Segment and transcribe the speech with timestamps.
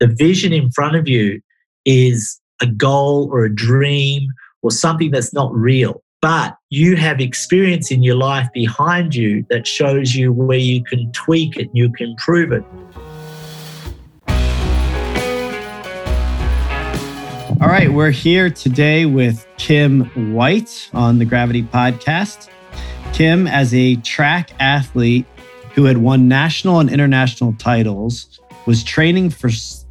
[0.00, 1.40] the vision in front of you
[1.84, 4.28] is a goal or a dream
[4.62, 6.02] or something that's not real.
[6.22, 11.12] But you have experience in your life behind you that shows you where you can
[11.12, 12.64] tweak it, and you can improve it.
[17.60, 22.48] All right, we're here today with Kim White on the Gravity Podcast.
[23.12, 25.26] Kim, as a track athlete
[25.74, 29.50] who had won national and international titles, was training for,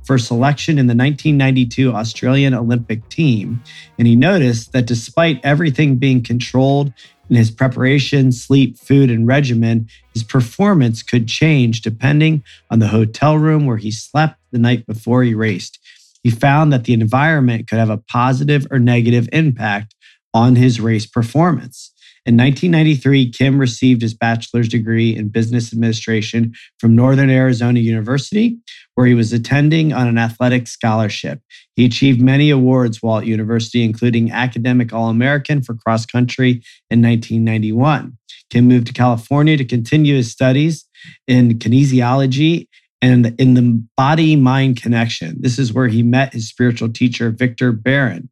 [0.09, 3.61] for selection in the 1992 Australian Olympic team.
[3.99, 6.91] And he noticed that despite everything being controlled
[7.29, 13.37] in his preparation, sleep, food, and regimen, his performance could change depending on the hotel
[13.37, 15.77] room where he slept the night before he raced
[16.23, 19.95] he found that the environment could have a positive or negative impact
[20.33, 21.91] on his race performance.
[22.29, 28.55] In 1993, Kim received his bachelor's degree in business administration from Northern Arizona University,
[28.93, 31.41] where he was attending on an athletic scholarship.
[31.75, 37.01] He achieved many awards while at university, including Academic All American for cross country in
[37.01, 38.15] 1991.
[38.51, 40.85] Kim moved to California to continue his studies
[41.27, 42.67] in kinesiology
[43.01, 45.35] and in the body mind connection.
[45.39, 48.29] This is where he met his spiritual teacher, Victor Barron.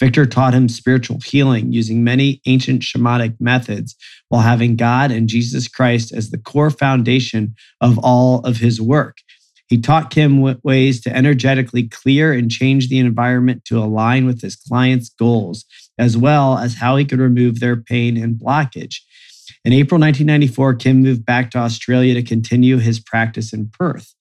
[0.00, 3.96] Victor taught him spiritual healing using many ancient shamanic methods
[4.28, 9.18] while having God and Jesus Christ as the core foundation of all of his work.
[9.68, 14.56] He taught Kim ways to energetically clear and change the environment to align with his
[14.56, 15.66] clients' goals,
[15.98, 18.96] as well as how he could remove their pain and blockage.
[19.64, 24.14] In April 1994, Kim moved back to Australia to continue his practice in Perth.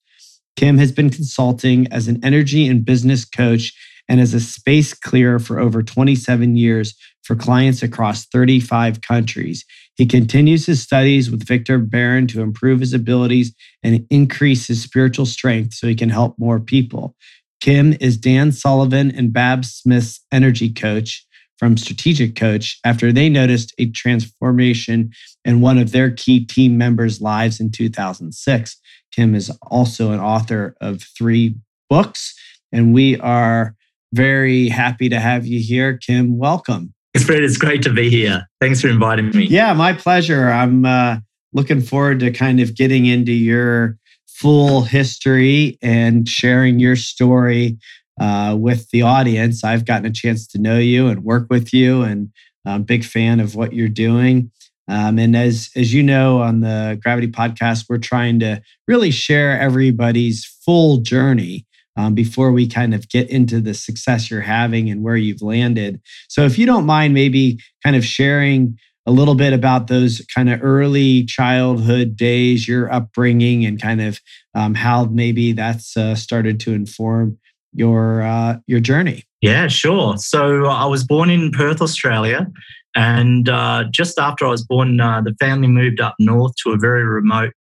[0.58, 3.74] Kim has been consulting as an energy and business coach
[4.10, 9.66] and as a space clearer for over 27 years for clients across 35 countries.
[9.96, 15.26] He continues his studies with Victor Barron to improve his abilities and increase his spiritual
[15.26, 17.16] strength so he can help more people.
[17.60, 21.26] Kim is Dan Sullivan and Babs Smith's energy coach
[21.58, 25.12] from Strategic Coach after they noticed a transformation
[25.44, 28.78] in one of their key team members' lives in 2006.
[29.12, 31.56] Kim is also an author of three
[31.90, 32.36] books,
[32.72, 33.76] and we are
[34.14, 35.98] very happy to have you here.
[35.98, 36.94] Kim, welcome.
[37.14, 37.44] It's great.
[37.44, 38.48] It's great to be here.
[38.62, 39.46] Thanks for inviting me.
[39.46, 40.50] Yeah, my pleasure.
[40.50, 41.18] I'm uh,
[41.54, 43.98] looking forward to kind of getting into your
[44.28, 47.78] full history and sharing your story
[48.20, 49.64] uh, with the audience.
[49.64, 52.30] I've gotten a chance to know you and work with you, and
[52.66, 54.52] I'm a big fan of what you're doing.
[54.90, 59.60] Um, and as as you know on the Gravity Podcast, we're trying to really share
[59.60, 61.66] everybody's full journey
[61.98, 66.00] um, before we kind of get into the success you're having and where you've landed.
[66.30, 70.50] So, if you don't mind, maybe kind of sharing a little bit about those kind
[70.50, 74.20] of early childhood days, your upbringing, and kind of
[74.54, 77.38] um, how maybe that's uh, started to inform
[77.74, 79.24] your uh, your journey.
[79.42, 80.18] Yeah, sure.
[80.18, 82.48] So I was born in Perth, Australia,
[82.96, 86.78] and uh, just after I was born, uh, the family moved up north to a
[86.78, 87.54] very remote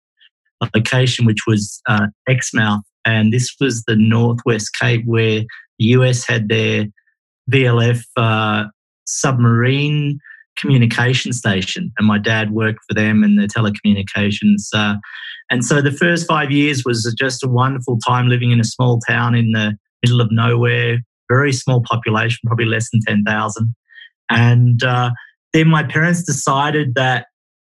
[0.75, 5.43] location, which was uh, Exmouth, and this was the Northwest Cape where
[5.79, 6.87] the US had their
[7.49, 8.65] VLF uh,
[9.05, 10.19] submarine
[10.57, 14.67] communication station, and my dad worked for them in the telecommunications.
[14.73, 14.95] Uh,
[15.49, 18.99] and so the first five years was just a wonderful time living in a small
[19.07, 20.97] town in the middle of nowhere,
[21.29, 23.73] very small population, probably less than 10,000.
[24.29, 25.11] And uh,
[25.53, 27.27] then my parents decided that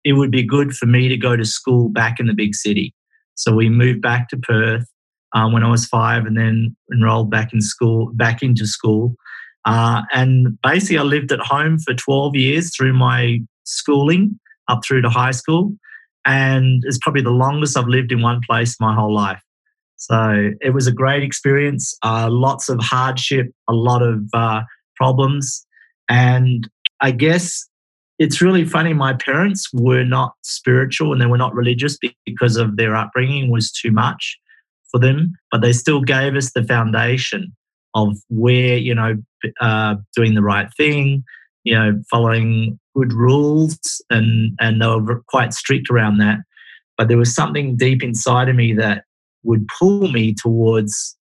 [0.03, 2.93] it would be good for me to go to school back in the big city.
[3.35, 4.91] So we moved back to Perth
[5.33, 9.15] um, when I was five and then enrolled back in school, back into school.
[9.65, 15.01] Uh, and basically, I lived at home for 12 years through my schooling up through
[15.01, 15.73] to high school.
[16.25, 19.41] And it's probably the longest I've lived in one place my whole life.
[19.97, 24.61] So it was a great experience, uh, lots of hardship, a lot of uh,
[24.95, 25.65] problems.
[26.09, 26.67] And
[27.01, 27.67] I guess
[28.17, 28.93] it's really funny.
[28.93, 33.71] My parents were not spiritual and they were not religious because of their upbringing was
[33.71, 34.39] too much
[34.91, 37.55] for them, but they still gave us the foundation
[37.93, 39.15] of where, you know,
[39.59, 41.23] uh, doing the right thing,
[41.63, 43.77] you know, following good rules
[44.09, 46.39] and, and they were quite strict around that.
[46.97, 49.03] But there was something deep inside of me that
[49.43, 51.17] would pull me towards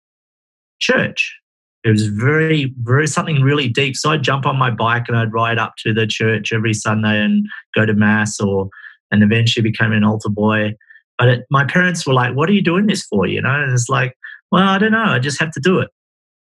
[0.81, 1.37] church.
[1.85, 3.97] It was very, very something really deep.
[3.97, 7.23] So I'd jump on my bike and I'd ride up to the church every Sunday
[7.23, 8.69] and go to mass, or
[9.11, 10.75] and eventually became an altar boy.
[11.21, 13.73] But it, my parents were like, "What are you doing this for?" You know, and
[13.73, 14.15] it's like,
[14.51, 15.05] "Well, I don't know.
[15.05, 15.91] I just have to do it."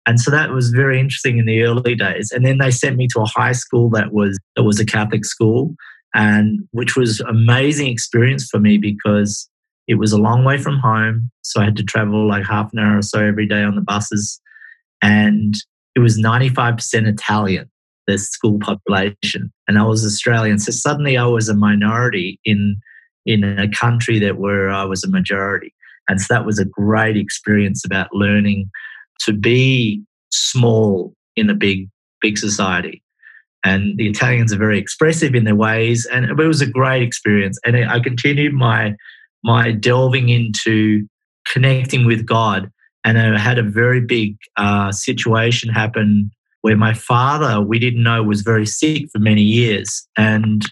[0.06, 2.32] And so that was very interesting in the early days.
[2.32, 5.24] And then they sent me to a high school that was that was a Catholic
[5.24, 5.76] school,
[6.14, 9.48] and which was amazing experience for me because
[9.88, 11.30] It was a long way from home.
[11.42, 13.80] So I had to travel like half an hour or so every day on the
[13.80, 14.40] buses.
[15.02, 15.54] And
[15.94, 17.68] it was 95% Italian,
[18.06, 19.52] the school population.
[19.66, 20.58] And I was Australian.
[20.58, 22.76] So suddenly I was a minority in,
[23.26, 25.74] in a country that where I was a majority.
[26.08, 28.70] And so that was a great experience about learning
[29.20, 31.88] to be small in a big,
[32.20, 33.02] big society.
[33.64, 36.06] And the Italians are very expressive in their ways.
[36.12, 37.58] And it was a great experience.
[37.64, 38.94] And I continued my,
[39.44, 41.06] my delving into
[41.46, 42.70] connecting with God.
[43.04, 46.30] And I had a very big uh, situation happen
[46.62, 50.06] where my father, we didn't know, was very sick for many years.
[50.16, 50.64] And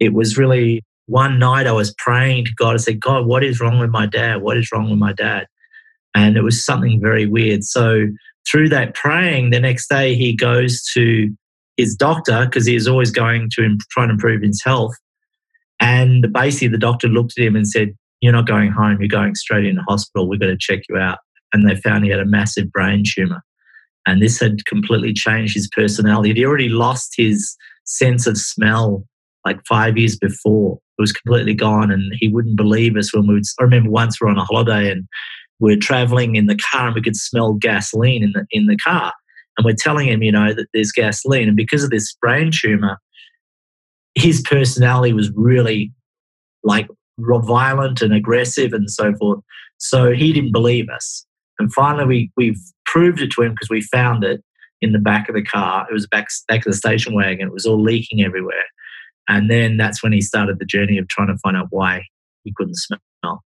[0.00, 2.74] it was really one night I was praying to God.
[2.74, 4.42] I said, God, what is wrong with my dad?
[4.42, 5.46] What is wrong with my dad?
[6.14, 7.64] And it was something very weird.
[7.64, 8.06] So
[8.46, 11.34] through that praying, the next day he goes to
[11.78, 14.94] his doctor because he was always going to imp- try and improve his health.
[15.80, 19.34] And basically, the doctor looked at him and said, You're not going home, you're going
[19.34, 20.28] straight into hospital.
[20.28, 21.18] We've got to check you out.
[21.52, 23.42] And they found he had a massive brain tumor.
[24.06, 26.34] And this had completely changed his personality.
[26.34, 29.06] He'd already lost his sense of smell
[29.44, 30.78] like five years before.
[30.98, 31.90] It was completely gone.
[31.90, 33.44] And he wouldn't believe us when we would.
[33.60, 35.06] I remember once we we're on a holiday and
[35.60, 39.12] we're traveling in the car and we could smell gasoline in the in the car.
[39.56, 41.48] And we're telling him, you know, that there's gasoline.
[41.48, 42.98] And because of this brain tumor,
[44.14, 45.92] his personality was really
[46.62, 49.40] like violent and aggressive and so forth.
[49.78, 51.24] So he didn't believe us.
[51.58, 52.56] And finally, we, we
[52.86, 54.42] proved it to him because we found it
[54.80, 55.86] in the back of the car.
[55.90, 57.48] It was back, back of the station wagon.
[57.48, 58.64] It was all leaking everywhere.
[59.28, 62.02] And then that's when he started the journey of trying to find out why
[62.44, 63.42] he couldn't smell.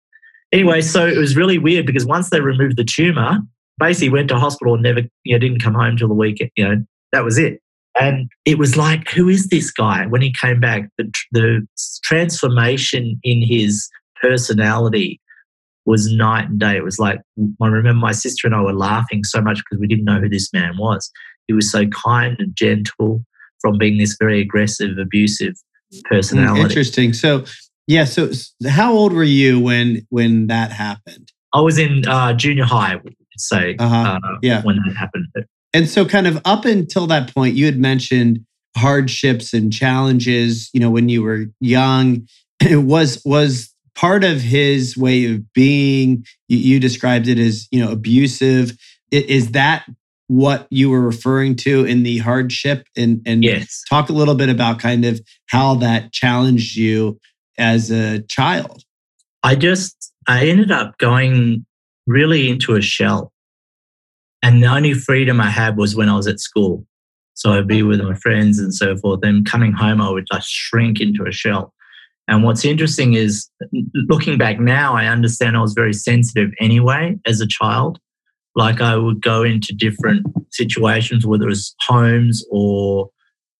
[0.51, 3.39] Anyway, so it was really weird because once they removed the tumor,
[3.79, 6.51] basically went to hospital and never, you know, didn't come home till the weekend.
[6.55, 7.61] You know, that was it.
[7.99, 10.05] And it was like, who is this guy?
[10.05, 11.67] When he came back, the, the
[12.03, 13.89] transformation in his
[14.21, 15.19] personality
[15.85, 16.77] was night and day.
[16.77, 17.19] It was like,
[17.61, 20.29] I remember my sister and I were laughing so much because we didn't know who
[20.29, 21.09] this man was.
[21.47, 23.25] He was so kind and gentle
[23.59, 25.55] from being this very aggressive, abusive
[26.05, 26.61] personality.
[26.61, 27.13] Interesting.
[27.13, 27.45] So,
[27.87, 28.05] yeah.
[28.05, 28.31] So,
[28.67, 31.31] how old were you when when that happened?
[31.53, 32.99] I was in uh, junior high,
[33.37, 34.19] say, uh-huh.
[34.23, 34.61] uh, yeah.
[34.63, 35.27] when that happened.
[35.73, 38.45] And so, kind of up until that point, you had mentioned
[38.75, 40.69] hardships and challenges.
[40.73, 42.27] You know, when you were young,
[42.61, 46.25] it was was part of his way of being.
[46.47, 48.77] You, you described it as you know abusive.
[49.11, 49.85] Is that
[50.27, 52.85] what you were referring to in the hardship?
[52.95, 53.83] And and yes.
[53.89, 57.19] talk a little bit about kind of how that challenged you
[57.57, 58.83] as a child.
[59.43, 61.65] I just I ended up going
[62.05, 63.31] really into a shell.
[64.43, 66.85] And the only freedom I had was when I was at school.
[67.33, 69.21] So I'd be with my friends and so forth.
[69.21, 71.73] Then coming home, I would just shrink into a shell.
[72.27, 73.49] And what's interesting is
[74.09, 77.99] looking back now, I understand I was very sensitive anyway as a child.
[78.57, 83.09] Like I would go into different situations, whether it was homes or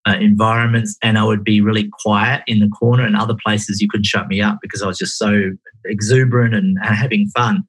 [0.07, 3.05] uh, environments, and I would be really quiet in the corner.
[3.05, 5.51] And other places you couldn't shut me up because I was just so
[5.85, 7.63] exuberant and, having fun.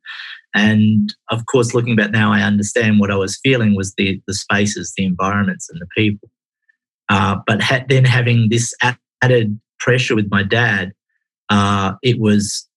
[0.55, 4.35] And of course, looking back now, I understand what I was feeling was the the
[4.35, 6.31] spaces, the environments, and the people.
[7.11, 8.73] Uh, but then having this
[9.23, 10.93] added pressure with my dad,
[11.51, 12.68] uh, it was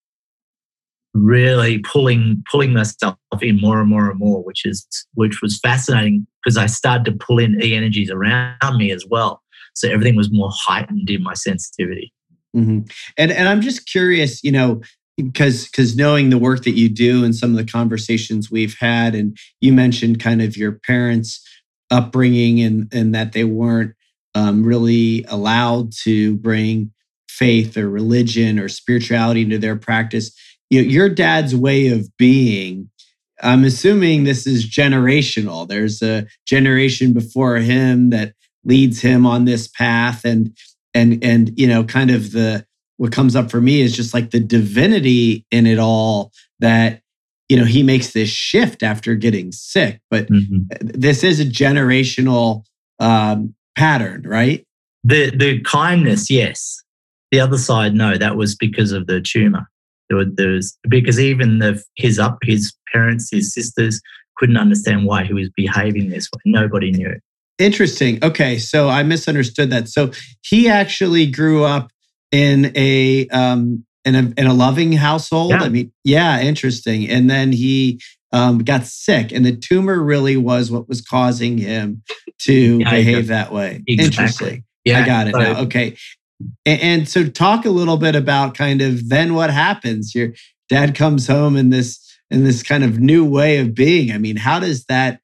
[1.13, 6.25] really pulling pulling myself in more and more and more, which is which was fascinating
[6.43, 9.41] because I started to pull in e energies around me as well.
[9.73, 12.13] So everything was more heightened in my sensitivity.
[12.55, 12.81] Mm-hmm.
[13.17, 14.81] And and I'm just curious, you know,
[15.17, 19.15] because because knowing the work that you do and some of the conversations we've had,
[19.15, 21.45] and you mentioned kind of your parents'
[21.89, 23.93] upbringing and and that they weren't
[24.35, 26.91] um, really allowed to bring
[27.29, 30.31] faith or religion or spirituality into their practice.
[30.71, 32.89] You know, your dad's way of being.
[33.43, 35.67] I'm assuming this is generational.
[35.67, 40.55] There's a generation before him that leads him on this path, and
[40.95, 42.65] and and you know, kind of the
[43.01, 47.01] what comes up for me is just like the divinity in it all that
[47.49, 50.59] you know he makes this shift after getting sick but mm-hmm.
[50.79, 52.63] this is a generational
[52.99, 54.67] um, pattern right
[55.03, 56.83] the the kindness yes
[57.31, 59.67] the other side no that was because of the tumor
[60.11, 64.01] there was, there was because even the his up his parents his sisters
[64.37, 67.15] couldn't understand why he was behaving this way nobody knew
[67.57, 71.91] interesting okay so i misunderstood that so he actually grew up
[72.31, 75.51] in a um in a in a loving household.
[75.51, 75.61] Yeah.
[75.61, 77.09] I mean, yeah, interesting.
[77.09, 78.01] And then he
[78.31, 82.03] um, got sick, and the tumor really was what was causing him
[82.39, 83.83] to yeah, behave that way.
[83.87, 84.05] Exactly.
[84.05, 84.63] Interesting.
[84.83, 85.61] Yeah, I got it now.
[85.61, 85.95] Okay.
[86.65, 90.15] And, and so, talk a little bit about kind of then what happens.
[90.15, 90.33] Your
[90.69, 94.11] dad comes home in this in this kind of new way of being.
[94.11, 95.19] I mean, how does that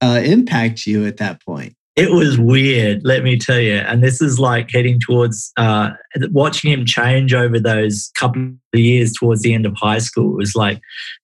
[0.00, 1.74] uh, impact you at that point?
[1.96, 3.76] It was weird, let me tell you.
[3.76, 5.92] And this is like heading towards uh,
[6.30, 10.34] watching him change over those couple of years towards the end of high school.
[10.34, 10.78] It was like,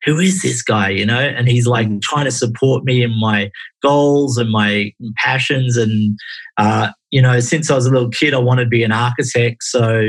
[0.04, 0.88] who is this guy?
[0.88, 1.20] You know?
[1.20, 1.98] And he's like mm-hmm.
[2.02, 3.50] trying to support me in my
[3.82, 5.76] goals and my passions.
[5.76, 6.18] And,
[6.56, 9.64] uh, you know, since I was a little kid, I wanted to be an architect.
[9.64, 10.08] So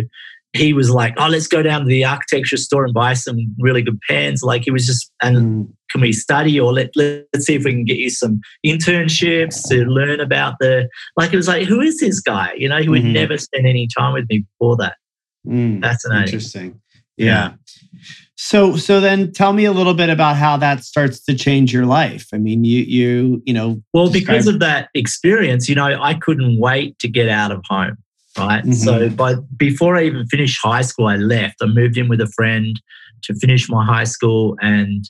[0.53, 3.81] he was like, "Oh, let's go down to the architecture store and buy some really
[3.81, 5.73] good pens." Like he was just, and mm.
[5.93, 9.85] Can we study or let let's see if we can get you some internships to
[9.85, 10.89] learn about the.
[11.15, 12.53] Like it was like, who is this guy?
[12.57, 13.13] You know, he would mm-hmm.
[13.13, 14.97] never spend any time with me before that.
[15.47, 16.23] Mm, Fascinating.
[16.23, 16.81] Interesting.
[17.15, 17.25] Yeah.
[17.25, 17.53] yeah.
[18.35, 21.85] So so then tell me a little bit about how that starts to change your
[21.85, 22.27] life.
[22.33, 23.81] I mean, you you you know.
[23.93, 27.63] Well, describe- because of that experience, you know, I couldn't wait to get out of
[27.69, 27.97] home
[28.35, 28.63] right?
[28.63, 28.71] Mm-hmm.
[28.73, 31.57] So by before I even finished high school, I left.
[31.61, 32.81] I moved in with a friend
[33.25, 35.07] to finish my high school and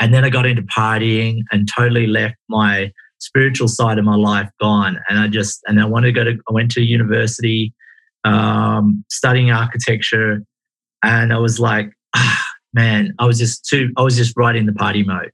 [0.00, 4.50] and then I got into partying and totally left my spiritual side of my life
[4.60, 4.98] gone.
[5.08, 7.72] And I just and I wanted to go to I went to university
[8.24, 10.42] um, studying architecture
[11.02, 14.66] and I was like, ah, man, I was just too I was just right in
[14.66, 15.30] the party mode.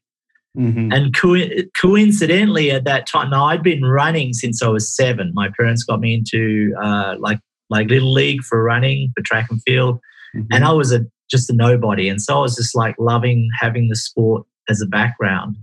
[0.59, 0.93] Mm-hmm.
[0.93, 5.31] And co- coincidentally, at that time, now I'd been running since I was seven.
[5.33, 7.39] My parents got me into uh, like
[7.71, 10.01] like little league for running, for track and field,
[10.35, 10.47] mm-hmm.
[10.51, 12.09] and I was a just a nobody.
[12.09, 15.57] And so I was just like loving having the sport as a background.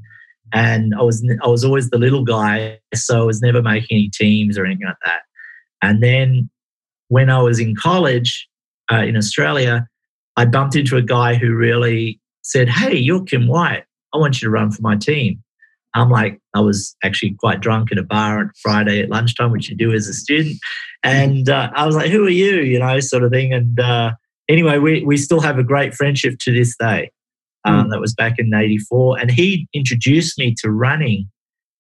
[0.54, 4.10] And I was I was always the little guy, so I was never making any
[4.10, 5.22] teams or anything like that.
[5.82, 6.50] And then
[7.10, 8.48] when I was in college
[8.92, 9.88] uh, in Australia,
[10.38, 14.46] I bumped into a guy who really said, "Hey, you're Kim White." I want you
[14.46, 15.44] to run for my team.
[15.94, 19.70] I'm like, I was actually quite drunk at a bar on Friday at lunchtime, which
[19.70, 20.58] you do as a student.
[21.04, 22.62] And uh, I was like, who are you?
[22.62, 23.54] You know, sort of thing.
[23.54, 24.14] And uh,
[24.48, 27.12] anyway, we, we still have a great friendship to this day.
[27.68, 27.92] Um, mm.
[27.92, 29.20] That was back in 84.
[29.20, 31.30] And he introduced me to running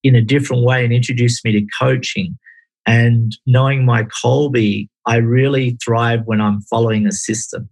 [0.04, 2.38] in a different way and introduced me to coaching.
[2.86, 7.70] And knowing my Kolbe, I really thrive when I'm following a system.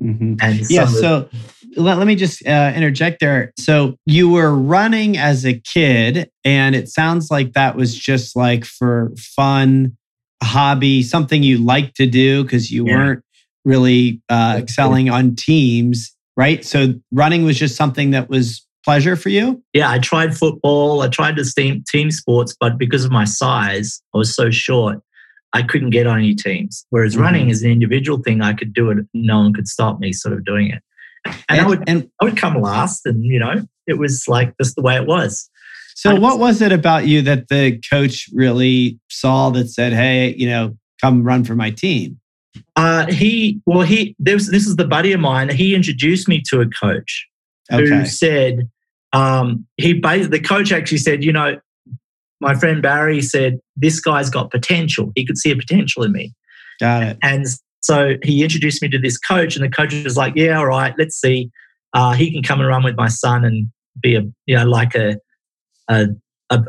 [0.00, 0.34] Mm-hmm.
[0.40, 1.28] And yeah, so
[1.76, 3.52] let, let me just uh, interject there.
[3.58, 8.64] So you were running as a kid, and it sounds like that was just like
[8.64, 9.96] for fun,
[10.42, 12.96] hobby, something you like to do because you yeah.
[12.96, 13.24] weren't
[13.64, 16.64] really uh, excelling on teams, right?
[16.64, 19.62] So running was just something that was pleasure for you?
[19.72, 21.02] Yeah, I tried football.
[21.02, 25.00] I tried the team, team sports, but because of my size, I was so short.
[25.52, 26.86] I couldn't get on any teams.
[26.90, 27.22] Whereas mm-hmm.
[27.22, 28.98] running is an individual thing, I could do it.
[29.12, 30.82] No one could stop me sort of doing it.
[31.24, 34.54] And, and I would and I would come last, and you know, it was like
[34.62, 35.50] just the way it was.
[35.96, 40.48] So, what was it about you that the coach really saw that said, "Hey, you
[40.48, 42.20] know, come run for my team"?
[42.76, 45.48] Uh, he well, he this this is the buddy of mine.
[45.48, 47.26] He introduced me to a coach
[47.72, 47.86] okay.
[47.86, 48.68] who said
[49.12, 51.58] um, he the coach actually said, you know,
[52.40, 55.12] my friend Barry said, This guy's got potential.
[55.14, 56.34] He could see a potential in me.
[56.80, 57.18] Got it.
[57.22, 57.46] And
[57.80, 60.94] so he introduced me to this coach, and the coach was like, Yeah, all right,
[60.98, 61.50] let's see.
[61.94, 63.68] Uh, he can come and run with my son and
[64.00, 65.16] be a, you know, like a,
[65.88, 66.08] a,
[66.50, 66.62] a,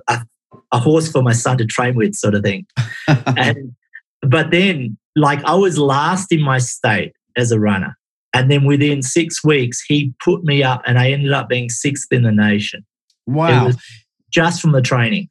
[0.72, 2.66] a horse for my son to train with, sort of thing.
[3.08, 3.76] and,
[4.22, 7.98] but then, like, I was last in my state as a runner.
[8.34, 12.08] And then within six weeks, he put me up, and I ended up being sixth
[12.12, 12.86] in the nation.
[13.26, 13.72] Wow.
[14.32, 15.30] just from the training.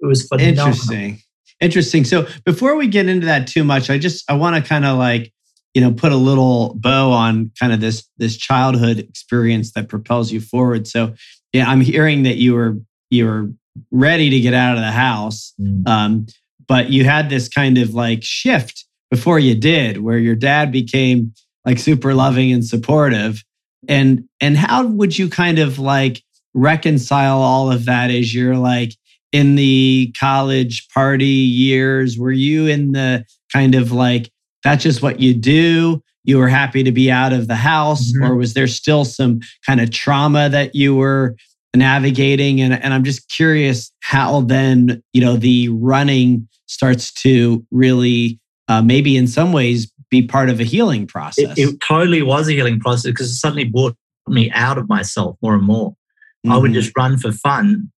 [0.00, 0.66] It was phenomenal.
[0.66, 1.22] Interesting.
[1.60, 2.04] Interesting.
[2.04, 4.96] So before we get into that too much, I just I want to kind of
[4.96, 5.32] like
[5.74, 10.30] you know put a little bow on kind of this this childhood experience that propels
[10.30, 10.86] you forward.
[10.86, 11.14] So
[11.52, 12.76] yeah, I'm hearing that you were
[13.10, 13.50] you were
[13.90, 15.86] ready to get out of the house, mm.
[15.88, 16.26] um,
[16.68, 21.32] but you had this kind of like shift before you did, where your dad became
[21.64, 23.42] like super loving and supportive.
[23.88, 26.22] And and how would you kind of like
[26.54, 28.94] reconcile all of that as you're like
[29.32, 32.18] in the college party years?
[32.18, 34.30] Were you in the kind of like,
[34.64, 36.02] that's just what you do?
[36.24, 38.12] You were happy to be out of the house?
[38.12, 38.24] Mm-hmm.
[38.24, 41.36] Or was there still some kind of trauma that you were
[41.74, 42.60] navigating?
[42.60, 48.82] And, and I'm just curious how then, you know, the running starts to really, uh,
[48.82, 51.58] maybe in some ways, be part of a healing process.
[51.58, 53.96] It, it totally was a healing process because it suddenly brought
[54.26, 55.90] me out of myself more and more.
[55.90, 56.52] Mm-hmm.
[56.52, 56.80] I would mm-hmm.
[56.80, 57.90] just run for fun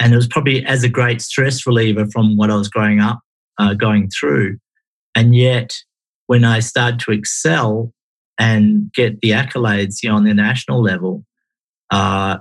[0.00, 3.20] and it was probably as a great stress reliever from what I was growing up,
[3.58, 4.58] uh, going through.
[5.14, 5.74] And yet,
[6.26, 7.92] when I started to excel
[8.38, 11.24] and get the accolades you know, on the national level,
[11.90, 12.38] uh,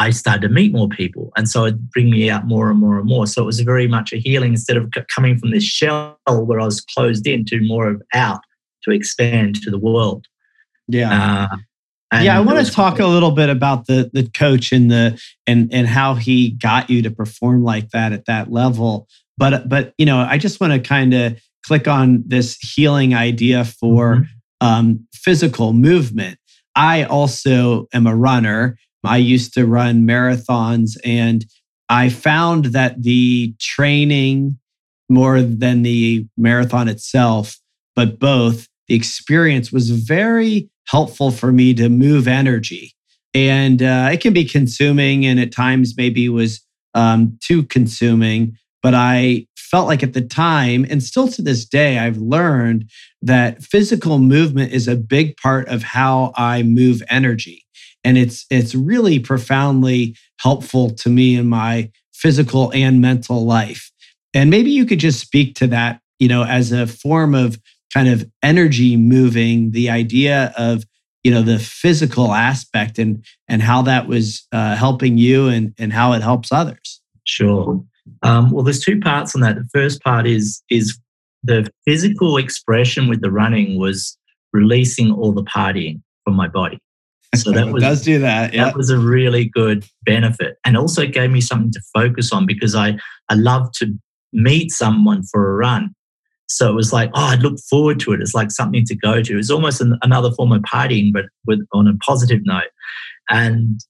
[0.00, 1.30] I started to meet more people.
[1.36, 3.26] And so it'd bring me out more and more and more.
[3.26, 6.64] So it was very much a healing instead of coming from this shell where I
[6.64, 8.40] was closed in to more of out
[8.84, 10.26] to expand to the world.
[10.88, 11.48] Yeah.
[11.52, 11.56] Uh,
[12.12, 15.20] And yeah, I want to talk a little bit about the the coach and the
[15.46, 19.06] and and how he got you to perform like that at that level.
[19.38, 23.64] But but you know, I just want to kind of click on this healing idea
[23.64, 24.26] for Mhm.
[24.60, 26.38] um, physical movement.
[26.74, 28.76] I also am a runner.
[29.04, 31.44] I used to run marathons, and
[31.88, 34.58] I found that the training
[35.08, 37.56] more than the marathon itself,
[37.96, 42.94] but both the experience was very helpful for me to move energy.
[43.32, 46.60] And uh, it can be consuming, and at times maybe was
[46.94, 48.56] um, too consuming.
[48.82, 52.90] But I felt like at the time, and still to this day, I've learned
[53.22, 57.64] that physical movement is a big part of how I move energy.
[58.04, 63.90] And it's it's really profoundly helpful to me in my physical and mental life.
[64.34, 67.58] And maybe you could just speak to that, you know, as a form of
[67.92, 70.84] kind of energy moving, the idea of
[71.24, 75.92] you know the physical aspect and and how that was uh, helping you and and
[75.92, 77.00] how it helps others.
[77.24, 77.84] Sure.
[78.22, 79.56] Um, well, there's two parts on that.
[79.56, 80.98] The first part is is
[81.42, 84.16] the physical expression with the running was
[84.52, 86.78] releasing all the partying from my body.
[87.34, 88.52] So that was does do that.
[88.52, 88.64] Yeah.
[88.64, 92.74] that was a really good benefit, and also gave me something to focus on because
[92.74, 93.94] I I love to
[94.32, 95.94] meet someone for a run.
[96.48, 98.20] So it was like, oh, I look forward to it.
[98.20, 99.38] It's like something to go to.
[99.38, 102.70] It's almost an, another form of partying, but with on a positive note.
[103.28, 103.80] And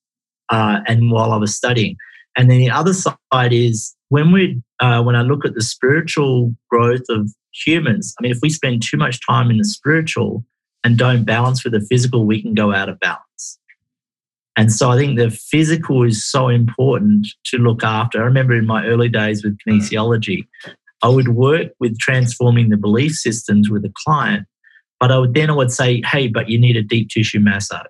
[0.50, 1.96] uh, and while I was studying,
[2.36, 6.54] and then the other side is when we uh, when I look at the spiritual
[6.68, 8.14] growth of humans.
[8.18, 10.44] I mean, if we spend too much time in the spiritual
[10.84, 13.58] and don't balance with the physical, we can go out of balance.
[14.56, 18.20] And so I think the physical is so important to look after.
[18.20, 20.46] I remember in my early days with kinesiology,
[21.02, 24.46] I would work with transforming the belief systems with a client,
[24.98, 27.86] but I would then I would say, hey, but you need a deep tissue massage,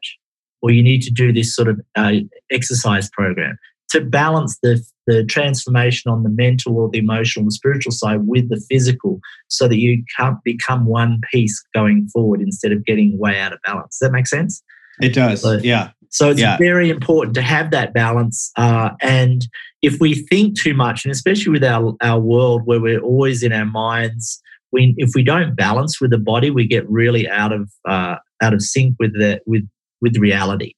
[0.63, 2.13] or you need to do this sort of uh,
[2.53, 3.59] exercise program
[3.91, 8.49] to balance the the transformation on the mental or the emotional and spiritual side with
[8.49, 13.39] the physical, so that you can't become one piece going forward instead of getting way
[13.39, 13.99] out of balance.
[13.99, 14.63] Does that make sense?
[15.01, 15.43] It does.
[15.43, 15.91] So- yeah.
[16.13, 16.57] So it's Yeah.
[16.59, 18.51] very important to have that balance.
[18.57, 19.47] Uh, and
[19.81, 23.53] if we think too much, and especially with our, our world where we're always in
[23.53, 27.71] our minds, we, if we don't balance with the body, we get really out of
[27.89, 29.69] uh, out of sync with the with
[30.01, 30.73] with reality,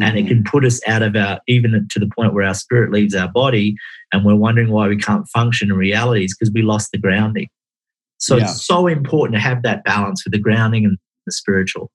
[0.00, 2.90] and it can put us out of our even to the point where our spirit
[2.92, 3.76] leaves our body,
[4.12, 7.48] and we're wondering why we can't function in reality is because we lost the grounding.
[8.18, 8.44] So Yeah.
[8.44, 11.90] it's so important to have that balance with the grounding and the spiritual.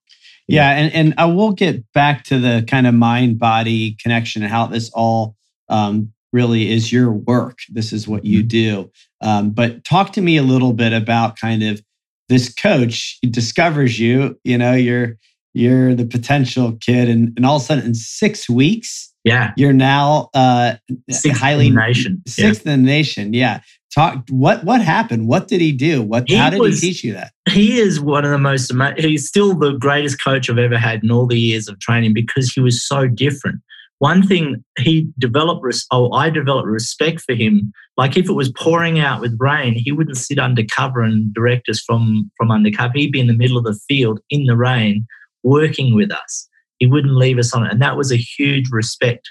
[0.48, 4.52] Yeah, and and I will get back to the kind of mind body connection and
[4.52, 5.36] how this all
[5.70, 7.60] um, really is your work.
[7.70, 8.92] This is what you do.
[9.22, 11.82] Um, but talk to me a little bit about kind of
[12.30, 14.40] this coach discovers you.
[14.44, 15.18] You know, you're
[15.54, 19.74] you're the potential kid, and and all of a sudden in six weeks Yeah, you're
[19.74, 20.76] now uh,
[21.10, 22.22] Sixth highly in the nation.
[22.26, 22.32] Yeah.
[22.32, 23.34] sixth in the nation.
[23.34, 23.62] Yeah.
[23.94, 24.24] Talk.
[24.30, 25.28] What what happened?
[25.28, 26.04] What did he do?
[26.04, 26.26] What?
[26.28, 27.32] He how did was- he teach you that?
[27.50, 31.10] he is one of the most he's still the greatest coach i've ever had in
[31.10, 33.60] all the years of training because he was so different
[33.98, 39.00] one thing he developed oh i developed respect for him like if it was pouring
[39.00, 43.20] out with rain he wouldn't sit undercover and direct us from from undercover he'd be
[43.20, 45.08] in the middle of the field in the rain
[45.44, 46.48] working with us.
[46.78, 47.72] He wouldn't leave us on it.
[47.72, 49.30] And that was a huge respect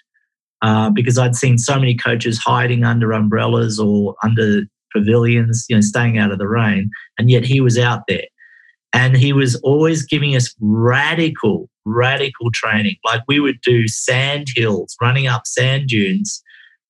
[0.63, 5.81] uh, because i'd seen so many coaches hiding under umbrellas or under pavilions you know
[5.81, 8.27] staying out of the rain and yet he was out there.
[8.95, 12.97] And he was always giving us radical radical training.
[13.05, 16.43] Like we would do sand hills running up sand dunes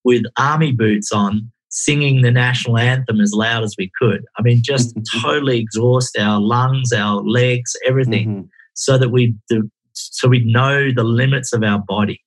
[0.03, 4.23] with army boots on singing the national anthem as loud as we could.
[4.37, 8.27] I mean just totally exhaust our lungs our legs everything.
[8.27, 8.49] Mhm.
[8.73, 12.21] So that we do, so we know the limits of our body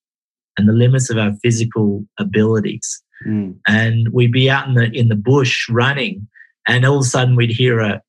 [0.58, 3.54] and the limits of our physical abilities Mm.
[3.68, 6.26] and we'd be out in the in the bush running,
[6.66, 8.02] and all of a sudden we'd hear a.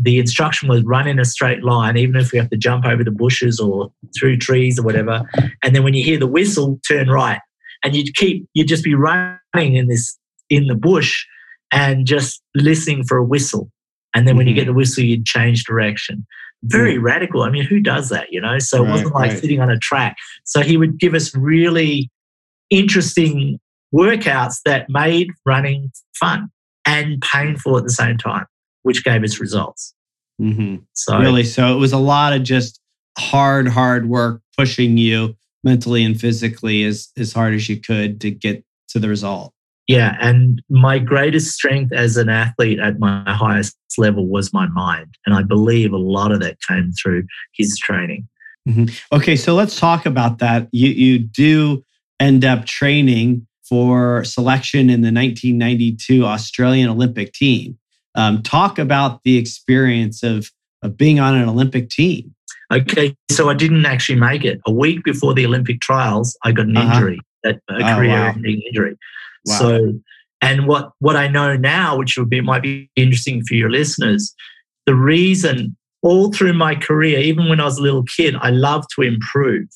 [0.00, 3.04] The instruction was run in a straight line, even if we have to jump over
[3.04, 5.22] the bushes or through trees or whatever.
[5.62, 7.40] And then when you hear the whistle, turn right,
[7.82, 9.38] and you'd keep you'd just be running
[9.76, 10.18] in this
[10.48, 11.26] in the bush
[11.70, 13.70] and just listening for a whistle.
[14.14, 14.56] And then when you Mhm.
[14.60, 16.26] get the whistle, you'd change direction.
[16.66, 17.42] Very radical.
[17.42, 18.32] I mean, who does that?
[18.32, 19.40] You know, so it wasn't like right.
[19.40, 20.16] sitting on a track.
[20.44, 22.10] So he would give us really
[22.70, 23.58] interesting
[23.94, 26.48] workouts that made running fun
[26.86, 28.46] and painful at the same time,
[28.82, 29.94] which gave us results.
[30.40, 30.82] Mhm.
[30.94, 31.44] So Really?
[31.44, 32.80] So it was a lot of just
[33.18, 38.30] hard, hard work pushing you mentally and physically as, as hard as you could to
[38.30, 39.52] get to the result.
[39.86, 45.16] Yeah, and my greatest strength as an athlete at my highest level was my mind,
[45.26, 48.26] and I believe a lot of that came through his training.
[48.66, 48.86] Mm-hmm.
[49.14, 50.68] Okay, so let's talk about that.
[50.72, 51.84] You you do
[52.18, 57.78] end up training for selection in the 1992 Australian Olympic team.
[58.14, 60.50] Um, talk about the experience of
[60.82, 62.34] of being on an Olympic team.
[62.72, 64.60] Okay, so I didn't actually make it.
[64.66, 66.94] A week before the Olympic trials, I got an uh-huh.
[66.94, 68.68] injury, that a oh, career-ending wow.
[68.68, 68.96] injury.
[69.46, 69.92] So,
[70.40, 74.34] and what what I know now, which would be might be interesting for your listeners,
[74.86, 78.88] the reason all through my career, even when I was a little kid, I loved
[78.94, 79.68] to improve.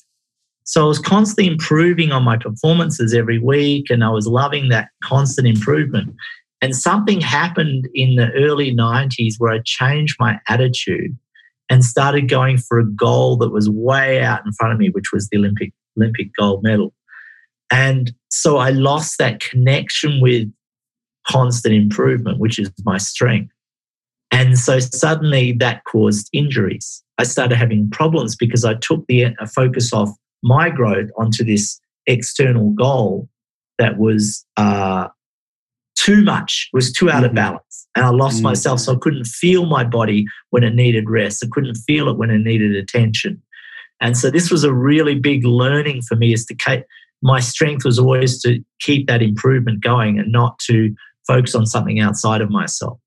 [0.63, 4.89] So I was constantly improving on my performances every week, and I was loving that
[5.03, 6.15] constant improvement.
[6.61, 11.17] And something happened in the early 90s where I changed my attitude
[11.69, 15.11] and started going for a goal that was way out in front of me, which
[15.11, 16.93] was the Olympic Olympic gold medal.
[17.71, 20.51] And so I lost that connection with
[21.27, 23.51] constant improvement, which is my strength.
[24.31, 27.03] And so suddenly that caused injuries.
[27.17, 30.09] I started having problems because I took the focus off
[30.43, 33.27] my growth onto this external goal
[33.77, 35.07] that was uh,
[35.95, 37.35] too much, was too out of mm-hmm.
[37.35, 37.87] balance.
[37.95, 38.43] And I lost mm-hmm.
[38.43, 38.79] myself.
[38.79, 41.43] So I couldn't feel my body when it needed rest.
[41.43, 43.41] I couldn't feel it when it needed attention.
[44.01, 46.55] And so this was a really big learning for me is to
[47.21, 50.93] my strength was always to keep that improvement going and not to
[51.27, 52.99] focus on something outside of myself.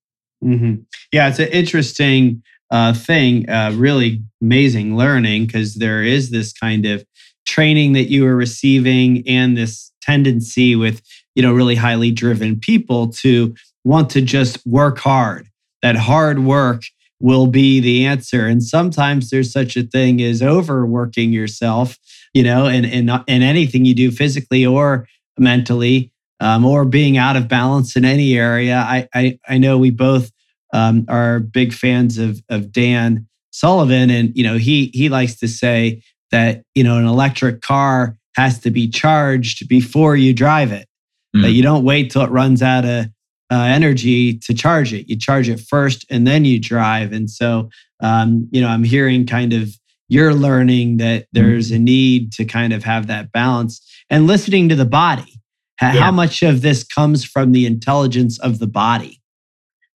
[0.44, 0.82] Mm-hmm.
[1.12, 6.86] Yeah, it's an interesting uh, thing, uh, really amazing learning because there is this kind
[6.86, 7.04] of
[7.46, 11.02] training that you are receiving and this tendency with
[11.34, 15.46] you know really highly driven people to want to just work hard
[15.80, 16.82] that hard work
[17.20, 21.98] will be the answer and sometimes there's such a thing as overworking yourself
[22.34, 25.06] you know and in, in, in anything you do physically or
[25.38, 29.90] mentally um, or being out of balance in any area i i, I know we
[29.90, 30.30] both
[30.74, 35.48] um, are big fans of of dan sullivan and you know he he likes to
[35.48, 40.88] say that you know an electric car has to be charged before you drive it.
[41.36, 41.42] Mm.
[41.42, 43.06] That you don't wait till it runs out of
[43.50, 45.08] uh, energy to charge it.
[45.08, 47.12] You charge it first and then you drive.
[47.12, 49.76] And so, um, you know, I'm hearing kind of
[50.12, 51.76] you're learning that there's mm.
[51.76, 55.40] a need to kind of have that balance and listening to the body.
[55.76, 56.10] How, yeah.
[56.10, 59.22] much of this comes from the intelligence of the body?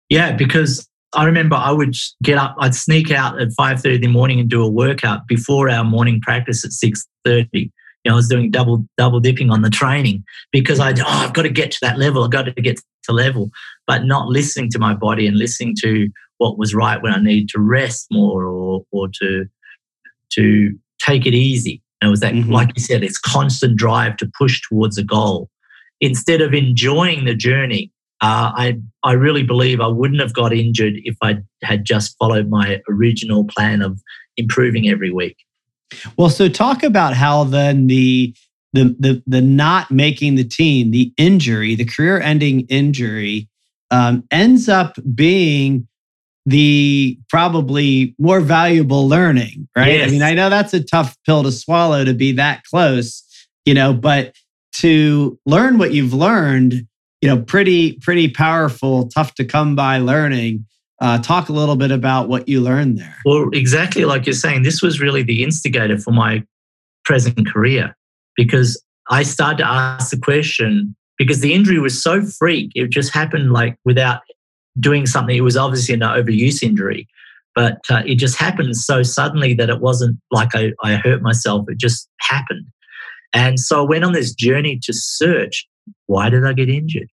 [0.09, 4.07] Yeah, because I remember I would get up, I'd sneak out at 5.30 in the
[4.07, 7.71] morning and do a workout before our morning practice at 6.30 You
[8.07, 11.43] know, I was doing double double dipping on the training because I oh I've got
[11.43, 12.25] to get to that level.
[12.25, 13.51] I've got to get to level,
[13.87, 17.51] but not listening to my body and listening to what was right when I need
[17.51, 19.47] to rest more or or to
[20.33, 21.83] to take it easy.
[22.01, 22.53] And it was that, mm-hmm.
[22.53, 25.49] like you said, it's constant drive to push towards a goal
[26.01, 27.91] instead of enjoying the journey.
[28.23, 32.49] Uh, I I really believe I wouldn't have got injured if I had just followed
[32.49, 34.01] my original plan of
[34.39, 35.37] improving every week.
[36.17, 38.35] Well, so talk about how then the
[38.73, 43.49] the the the not making the team, the injury, the career-ending injury,
[43.91, 45.87] um, ends up being
[46.47, 49.95] the probably more valuable learning, right?
[49.95, 50.09] Yes.
[50.09, 53.23] I mean, I know that's a tough pill to swallow to be that close,
[53.65, 54.35] you know, but
[54.75, 56.87] to learn what you've learned,
[57.21, 60.67] you know, pretty pretty powerful, tough to come by learning
[61.01, 63.17] uh, talk a little bit about what you learned there.
[63.25, 66.43] Well, exactly like you're saying, this was really the instigator for my
[67.05, 67.97] present career
[68.37, 72.73] because I started to ask the question because the injury was so freak.
[72.75, 74.21] It just happened like without
[74.79, 75.37] doing something.
[75.37, 77.09] It was obviously an overuse injury,
[77.55, 81.67] but uh, it just happened so suddenly that it wasn't like I, I hurt myself.
[81.69, 82.67] It just happened.
[83.33, 85.67] And so I went on this journey to search
[86.07, 87.09] why did I get injured?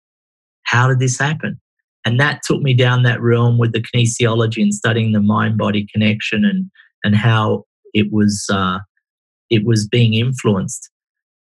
[0.65, 1.61] How did this happen?
[2.05, 5.87] And that took me down that realm with the kinesiology and studying the mind body
[5.93, 6.71] connection and,
[7.05, 8.79] and how it was, uh,
[9.51, 10.91] it was being influenced.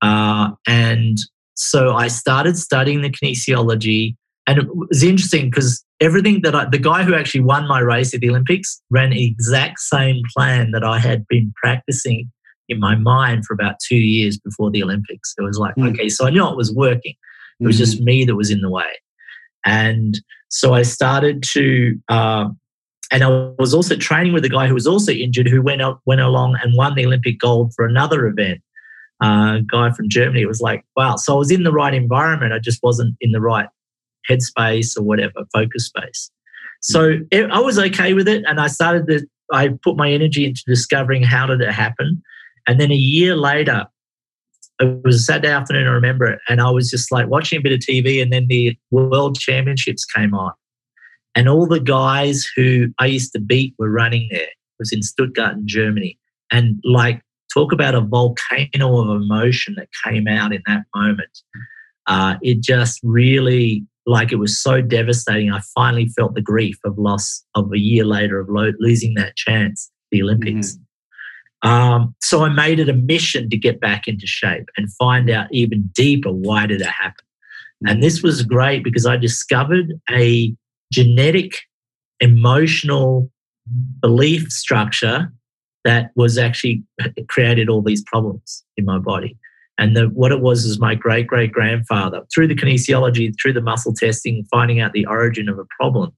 [0.01, 1.17] Uh, and
[1.55, 4.15] so I started studying the kinesiology.
[4.47, 8.13] And it was interesting because everything that I, the guy who actually won my race
[8.13, 12.31] at the Olympics ran the exact same plan that I had been practicing
[12.69, 15.33] in my mind for about two years before the Olympics.
[15.37, 15.89] It was like, mm.
[15.91, 17.15] okay, so I knew it was working.
[17.59, 17.85] It was mm-hmm.
[17.85, 18.99] just me that was in the way.
[19.65, 22.49] And so I started to, uh,
[23.11, 26.01] and I was also training with a guy who was also injured, who went out,
[26.05, 28.61] went along and won the Olympic gold for another event.
[29.21, 30.41] Uh, guy from Germany.
[30.41, 31.15] It was like, wow.
[31.15, 32.51] So I was in the right environment.
[32.51, 33.69] I just wasn't in the right
[34.29, 36.31] headspace or whatever focus space.
[36.81, 39.25] So it, I was okay with it, and I started to.
[39.51, 42.21] I put my energy into discovering how did it happen,
[42.67, 43.87] and then a year later,
[44.79, 46.39] it was a Saturday afternoon, I remember it.
[46.49, 50.05] And I was just like watching a bit of TV, and then the World Championships
[50.05, 50.53] came on.
[51.33, 54.41] And all the guys who I used to beat were running there.
[54.41, 56.17] It was in Stuttgart in Germany.
[56.51, 57.21] And like,
[57.53, 61.41] talk about a volcano of emotion that came out in that moment.
[62.07, 65.51] Uh, it just really, like, it was so devastating.
[65.51, 69.35] I finally felt the grief of loss of a year later of lo- losing that
[69.35, 70.75] chance, the Olympics.
[70.75, 70.81] Mm-hmm.
[71.69, 75.47] Um, so I made it a mission to get back into shape and find out
[75.51, 77.25] even deeper why did it happen.
[77.87, 80.55] And this was great because I discovered a
[80.91, 81.61] genetic,
[82.19, 83.31] emotional
[84.01, 85.31] belief structure
[85.83, 86.83] that was actually
[87.27, 89.37] created all these problems in my body.
[89.77, 93.61] And the, what it was is my great great grandfather, through the kinesiology, through the
[93.61, 96.11] muscle testing, finding out the origin of a problem.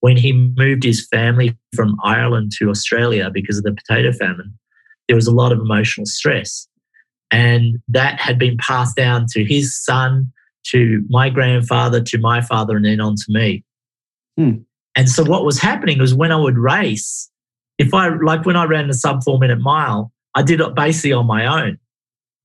[0.00, 4.58] When he moved his family from Ireland to Australia because of the potato famine,
[5.08, 6.66] there was a lot of emotional stress.
[7.30, 10.32] And that had been passed down to his son,
[10.68, 13.64] to my grandfather, to my father, and then on to me.
[14.36, 14.58] Hmm.
[14.96, 17.30] And so what was happening was when I would race,
[17.78, 21.12] if I, like when I ran the sub four minute mile, I did it basically
[21.12, 21.78] on my own.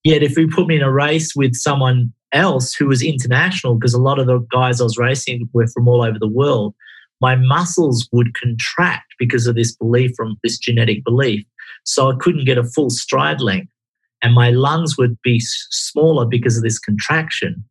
[0.04, 3.94] Yet if you put me in a race with someone else who was international, because
[3.94, 6.74] a lot of the guys I was racing were from all over the world,
[7.22, 11.46] my muscles would contract because of this belief from this genetic belief.
[11.84, 13.72] So I couldn't get a full stride length.
[14.22, 17.64] And my lungs would be smaller because of this contraction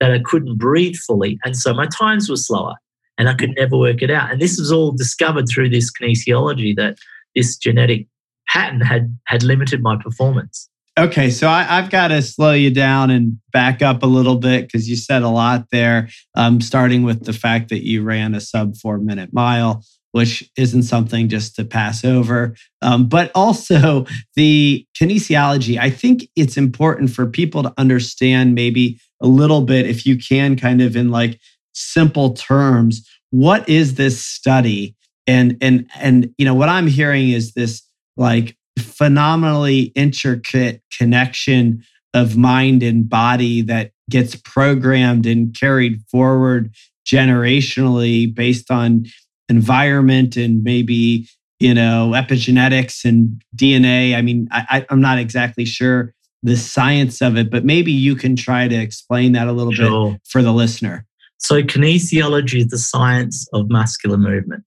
[0.00, 1.38] that I couldn't breathe fully.
[1.44, 2.74] And so my times were slower
[3.18, 4.32] and I could never work it out.
[4.32, 6.96] And this was all discovered through this kinesiology that
[7.36, 8.06] this genetic
[8.48, 10.68] pattern had, had limited my performance.
[10.98, 14.66] Okay, so I, have got to slow you down and back up a little bit
[14.66, 16.10] because you said a lot there.
[16.34, 20.82] Um, starting with the fact that you ran a sub four minute mile, which isn't
[20.82, 22.54] something just to pass over.
[22.82, 24.04] Um, but also
[24.36, 25.78] the kinesiology.
[25.78, 30.56] I think it's important for people to understand maybe a little bit, if you can,
[30.56, 31.40] kind of in like
[31.72, 34.94] simple terms, what is this study?
[35.26, 37.82] And and and you know what I'm hearing is this
[38.18, 41.82] like phenomenally intricate connection
[42.14, 46.74] of mind and body that gets programmed and carried forward
[47.06, 49.06] generationally based on
[49.48, 51.26] environment and maybe
[51.58, 57.36] you know epigenetics and dna i mean I, am not exactly sure the science of
[57.36, 60.12] it but maybe you can try to explain that a little sure.
[60.12, 61.06] bit for the listener.
[61.38, 64.64] So kinesiology is the science of muscular movement.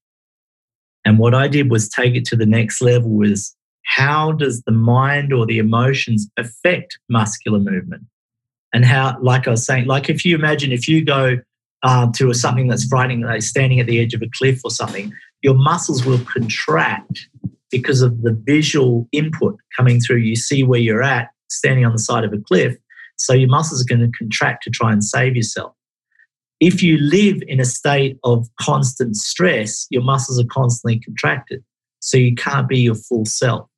[1.06, 4.72] And what i did was take it to the next level was how does the
[4.72, 8.04] mind or the emotions affect muscular movement
[8.74, 11.38] and how like i was saying like if you imagine if you go
[11.86, 15.14] uh, to something that's frightening, like standing at the edge of a cliff or something,
[15.44, 17.30] your muscles will contract
[17.70, 20.18] because of the visual input coming through.
[20.18, 22.76] You see where you're at standing on the side of a cliff.
[23.18, 25.74] So your muscles are going to contract to try and save yourself.
[26.60, 31.64] If you live in a state of constant stress, your muscles are constantly contracted.
[32.00, 33.70] So you can't be your full self.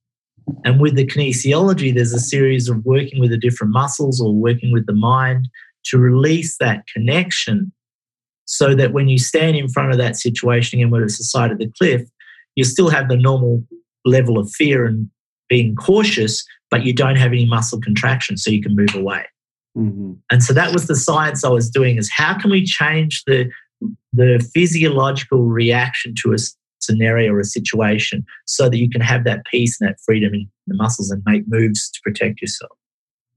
[0.63, 4.71] And with the kinesiology, there's a series of working with the different muscles or working
[4.71, 5.47] with the mind
[5.85, 7.71] to release that connection
[8.45, 11.51] so that when you stand in front of that situation and whether it's the side
[11.51, 12.01] of the cliff,
[12.55, 13.63] you still have the normal
[14.05, 15.09] level of fear and
[15.49, 19.25] being cautious, but you don't have any muscle contraction, so you can move away.
[19.77, 20.13] Mm-hmm.
[20.31, 23.49] And so that was the science I was doing: is how can we change the
[24.11, 26.37] the physiological reaction to a
[26.79, 30.49] scenario or a situation so that you can have that peace and that freedom in
[30.67, 32.77] the muscles and make moves to protect yourself.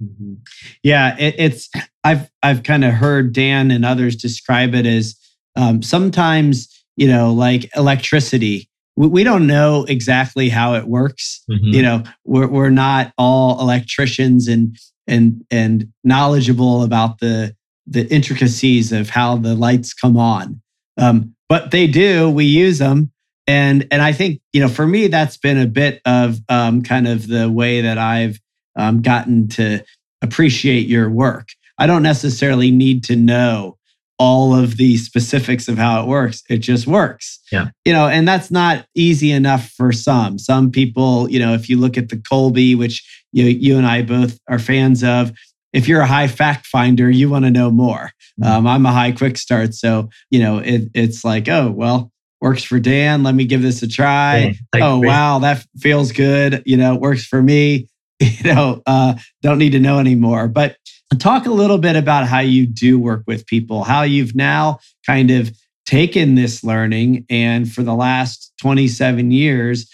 [0.03, 0.35] Mm-hmm.
[0.83, 1.69] Yeah, it, it's
[2.05, 5.15] I've I've kind of heard Dan and others describe it as
[5.57, 8.69] um, sometimes you know like electricity.
[8.97, 11.43] We, we, don't know exactly how it works.
[11.51, 11.75] Mm-hmm.
[11.75, 14.77] You know, we're we're not all electricians and
[15.07, 17.55] and and knowledgeable about the
[17.87, 20.63] the intricacies of how the lights come on.
[20.97, 22.31] Um, but they do.
[22.31, 23.11] We use them,
[23.47, 27.09] and and I think you know for me that's been a bit of um, kind
[27.09, 28.39] of the way that I've
[28.77, 29.85] um, gotten to
[30.23, 31.49] appreciate your work.
[31.79, 33.79] I don't necessarily need to know
[34.19, 36.43] all of the specifics of how it works.
[36.51, 37.41] It just works.
[37.51, 37.71] Yeah.
[37.87, 40.39] You know, and that's not easy enough for some.
[40.39, 44.03] Some people, you know, if you look at the Kolbe, which you you and I
[44.03, 45.33] both are fans of,
[45.73, 48.11] if you're a high fact finder, you want to know more.
[48.41, 48.45] Mm-hmm.
[48.45, 52.10] Um, I'm a high quick start, so you know it, it's like, oh well,
[52.41, 53.23] works for Dan.
[53.23, 54.55] Let me give this a try.
[54.83, 56.63] Oh wow, that feels good.
[56.67, 57.89] You know, works for me.
[58.21, 60.49] you know, uh, don't need to know anymore.
[60.49, 60.77] But
[61.19, 65.31] talk a little bit about how you do work with people, how you've now kind
[65.31, 65.51] of
[65.87, 69.91] taken this learning and for the last 27 years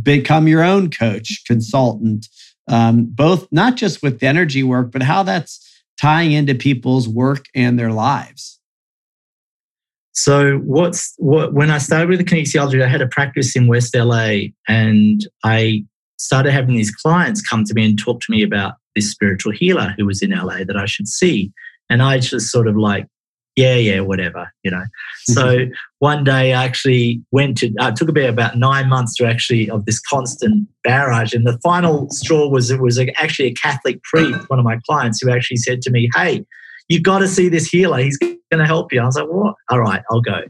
[0.00, 2.28] become your own coach, consultant,
[2.68, 5.66] um, both not just with the energy work, but how that's
[6.00, 8.59] tying into people's work and their lives.
[10.12, 13.94] So what's what when I started with the kinesiology, I had a practice in West
[13.94, 15.84] LA and I
[16.18, 19.94] started having these clients come to me and talk to me about this spiritual healer
[19.96, 21.52] who was in LA that I should see.
[21.88, 23.06] And I just sort of like,
[23.56, 24.84] yeah, yeah, whatever, you know.
[25.24, 25.72] So mm-hmm.
[25.98, 29.68] one day I actually went to, uh, it took about, about nine months to actually,
[29.70, 31.34] of this constant barrage.
[31.34, 35.20] And the final straw was, it was actually a Catholic priest, one of my clients,
[35.20, 36.44] who actually said to me, hey,
[36.90, 37.98] you've got to see this healer.
[37.98, 39.00] He's going to help you.
[39.00, 39.54] I was like, what?
[39.70, 40.40] All right, I'll go.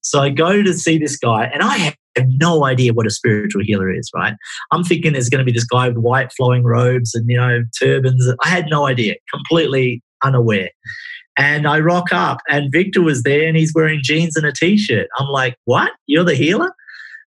[0.00, 3.62] So I go to see this guy, and I have no idea what a spiritual
[3.62, 4.34] healer is, right?
[4.72, 7.62] I'm thinking there's going to be this guy with white flowing robes and, you know,
[7.78, 8.26] turbans.
[8.42, 10.70] I had no idea, completely unaware.
[11.36, 14.78] And I rock up, and Victor was there, and he's wearing jeans and a t
[14.78, 15.08] shirt.
[15.18, 15.92] I'm like, what?
[16.06, 16.72] You're the healer?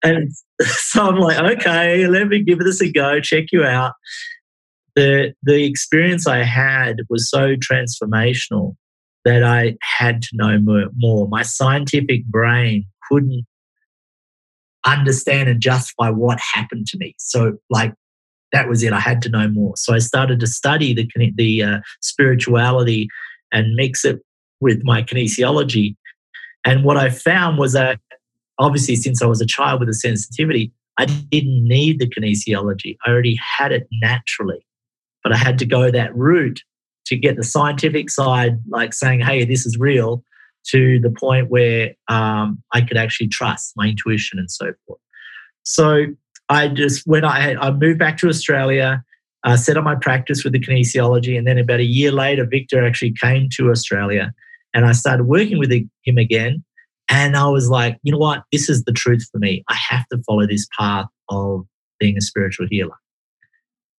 [0.04, 0.32] And
[0.62, 3.94] so I'm like, okay, let me give this a go, check you out.
[4.96, 8.76] The, the experience I had was so transformational
[9.26, 10.58] that I had to know
[10.96, 11.28] more.
[11.28, 13.46] My scientific brain couldn't
[14.86, 17.16] understand and justify what happened to me.
[17.20, 17.94] So, like,
[18.52, 18.94] that was it.
[18.94, 19.74] I had to know more.
[19.78, 23.08] So I started to study the the uh, spirituality
[23.52, 24.20] and mix it
[24.60, 25.96] with my kinesiology.
[26.66, 28.00] And what I found was that
[28.60, 32.98] obviously, since I was a child with a sensitivity, I didn't need the kinesiology.
[33.06, 34.66] I already had it naturally,
[35.24, 36.62] but I had to go that route
[37.06, 40.24] to get the scientific side, like saying, "Hey, this is real,"
[40.68, 45.00] to the point where um, I could actually trust my intuition and so forth.
[45.64, 46.06] So
[46.50, 49.04] I just when I I moved back to Australia,
[49.44, 52.86] uh, set up my practice with the kinesiology, and then about a year later, Victor
[52.86, 54.34] actually came to Australia,
[54.74, 56.64] and I started working with him again.
[57.10, 58.44] And I was like, you know what?
[58.54, 59.66] This is the truth for me.
[59.68, 61.66] I have to follow this path of
[62.00, 62.96] being a spiritual healer.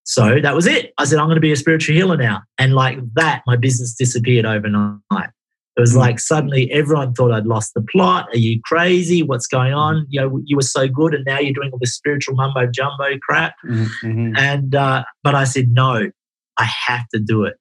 [0.04, 0.92] So that was it.
[0.98, 2.42] I said, I'm going to be a spiritual healer now.
[2.58, 5.30] And like that, my business disappeared overnight.
[5.76, 5.98] It was mm.
[5.98, 8.28] like suddenly everyone thought I'd lost the plot.
[8.32, 9.22] Are you crazy?
[9.22, 10.06] What's going on?
[10.10, 13.18] You know, you were so good, and now you're doing all this spiritual mumbo jumbo
[13.22, 13.54] crap.
[13.64, 14.06] Mm-hmm.
[14.06, 14.36] mm-hmm.
[14.36, 16.10] And uh, but I said no,
[16.58, 17.54] I have to do it.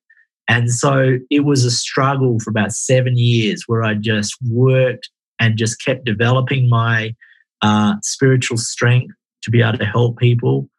[0.48, 5.58] And so it was a struggle for about seven years where I just worked and
[5.58, 7.16] just kept developing my
[7.62, 10.70] uh, spiritual strength to be able to help people.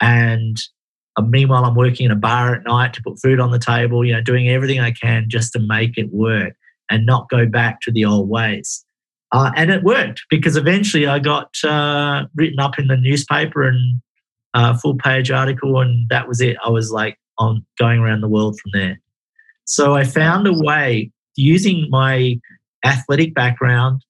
[0.00, 0.56] And
[1.22, 4.12] meanwhile, I'm working in a bar at night to put food on the table, you
[4.12, 6.54] know, doing everything I can just to make it work
[6.90, 8.84] and not go back to the old ways.
[9.32, 14.00] Uh, and it worked because eventually I got uh, written up in the newspaper and
[14.54, 16.56] a uh, full page article, and that was it.
[16.64, 19.00] I was like on going around the world from there.
[19.64, 22.40] So I found a way using my
[22.84, 24.02] athletic background,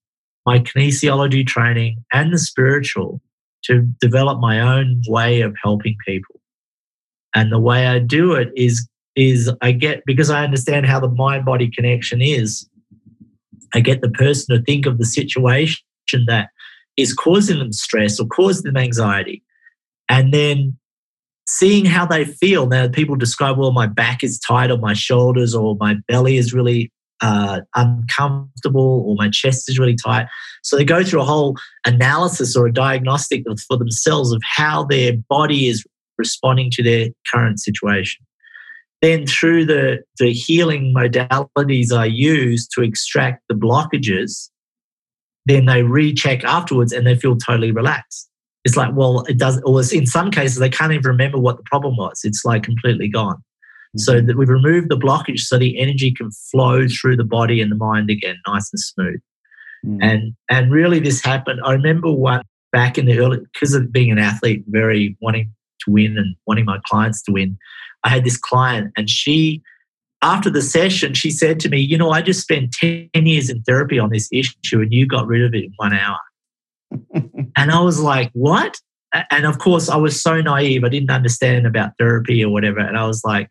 [0.47, 3.21] my kinesiology training, and the spiritual
[3.65, 6.40] to develop my own way of helping people.
[7.35, 11.09] And the way I do it is is I get because I understand how the
[11.09, 12.69] mind body connection is.
[13.75, 15.85] I get the person to think of the situation
[16.27, 16.49] that
[16.97, 19.43] is causing them stress or causing them anxiety,
[20.09, 20.77] and then
[21.47, 22.67] seeing how they feel.
[22.67, 26.53] Now, people describe, well, my back is tight, or my shoulders, or my belly is
[26.53, 26.91] really
[27.21, 30.27] uh, uncomfortable, or my chest is really tight.
[30.63, 35.13] So they go through a whole analysis or a diagnostic for themselves of how their
[35.29, 35.85] body is
[36.21, 38.25] responding to their current situation.
[39.03, 44.51] Then, through the, the healing modalities I use to extract the blockages,
[45.47, 48.29] then they recheck afterwards and they feel totally relaxed.
[48.65, 51.63] It's like, well, it does, or in some cases, they can't even remember what the
[51.65, 52.21] problem was.
[52.25, 53.37] It's like completely gone.
[53.37, 53.99] Mm-hmm.
[53.99, 57.73] So that we've removed the blockage so the energy can flow through the body and
[57.73, 59.21] the mind again, nice and smooth.
[59.85, 60.03] Mm-hmm.
[60.03, 61.61] And and really, this happened.
[61.65, 65.53] I remember one back in the early because of being an athlete, very wanting
[65.85, 67.59] to win and wanting my clients to win.
[68.05, 69.63] I had this client and she,
[70.23, 73.63] after the session, she said to me, You know, I just spent 10 years in
[73.63, 76.19] therapy on this issue and you got rid of it in one hour.
[77.57, 78.77] and I was like, What?
[79.31, 80.85] And of course, I was so naive.
[80.85, 82.79] I didn't understand about therapy or whatever.
[82.79, 83.49] And I was like,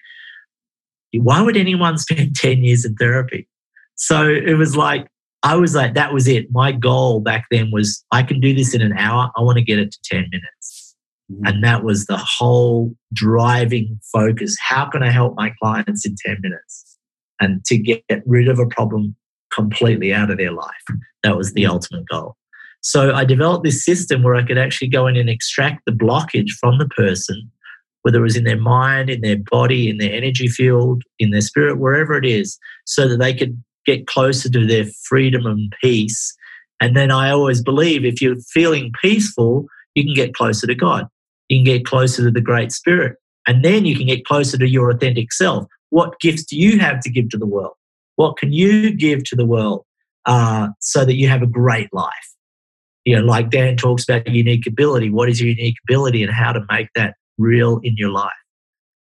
[1.13, 3.47] Why would anyone spend 10 years in therapy?
[3.95, 5.07] So it was like,
[5.43, 6.51] I was like, that was it.
[6.51, 9.31] My goal back then was I can do this in an hour.
[9.37, 10.78] I want to get it to 10 minutes.
[11.31, 11.45] Mm-hmm.
[11.45, 14.57] And that was the whole driving focus.
[14.59, 16.97] How can I help my clients in 10 minutes?
[17.39, 19.15] And to get rid of a problem
[19.53, 20.83] completely out of their life.
[21.23, 21.71] That was the mm-hmm.
[21.71, 22.35] ultimate goal.
[22.81, 26.51] So I developed this system where I could actually go in and extract the blockage
[26.51, 27.51] from the person,
[28.03, 31.41] whether it was in their mind, in their body, in their energy field, in their
[31.41, 36.33] spirit, wherever it is, so that they could get closer to their freedom and peace.
[36.79, 41.09] And then I always believe if you're feeling peaceful, you can get closer to God
[41.49, 43.17] you can get closer to the Great Spirit.
[43.47, 45.65] And then you can get closer to your authentic self.
[45.89, 47.73] What gifts do you have to give to the world?
[48.15, 49.85] What can you give to the world
[50.25, 52.11] uh, so that you have a great life?
[53.05, 55.09] You know, like Dan talks about unique ability.
[55.09, 58.29] What is your unique ability and how to make that real in your life.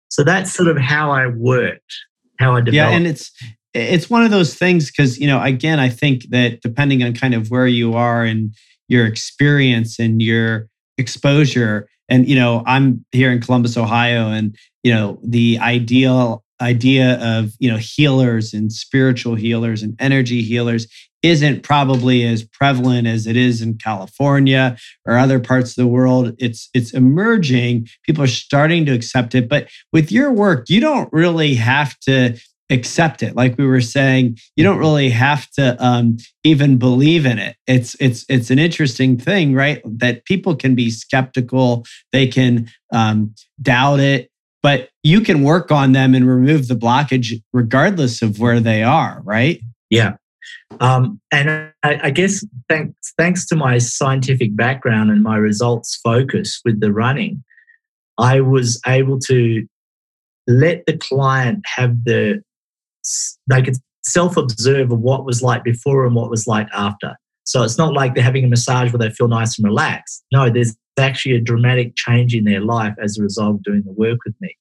[0.10, 1.96] So that's sort of how I worked,
[2.40, 2.74] how I developed.
[2.74, 3.32] Yeah, and it's
[3.74, 7.34] it's one of those things because you know, again, I think that depending on kind
[7.34, 8.54] of where you are and
[8.88, 10.68] your experience and your
[10.98, 17.16] exposure, and you know, I'm here in Columbus, Ohio, and you know, the ideal idea
[17.22, 20.88] of you know healers and spiritual healers and energy healers
[21.26, 24.78] isn't probably as prevalent as it is in California
[25.08, 26.36] or other parts of the world.
[26.38, 27.88] It's it's emerging.
[28.04, 29.50] People are starting to accept it.
[29.50, 32.38] But with your work, you don't really have to
[32.70, 33.36] accept it.
[33.36, 37.56] Like we were saying, you don't really have to um, even believe in it.
[37.68, 39.82] It's it's it's an interesting thing, right?
[39.86, 41.86] That people can be skeptical.
[42.12, 44.30] They can um, doubt it.
[44.64, 49.22] But you can work on them and remove the blockage regardless of where they are,
[49.24, 49.62] right?
[49.92, 50.16] Yeah,
[50.80, 56.62] um, and I, I, guess thanks, thanks to my scientific background and my results focus
[56.66, 57.44] with the running,
[58.18, 59.66] I was able to
[60.48, 62.42] let the client have the,
[63.48, 67.16] they could self observe what was like before and what was like after.
[67.44, 70.26] So it's not like they're having a massage where they feel nice and relaxed.
[70.32, 73.92] No, there's actually a dramatic change in their life as a result of doing the
[73.92, 74.56] work with me.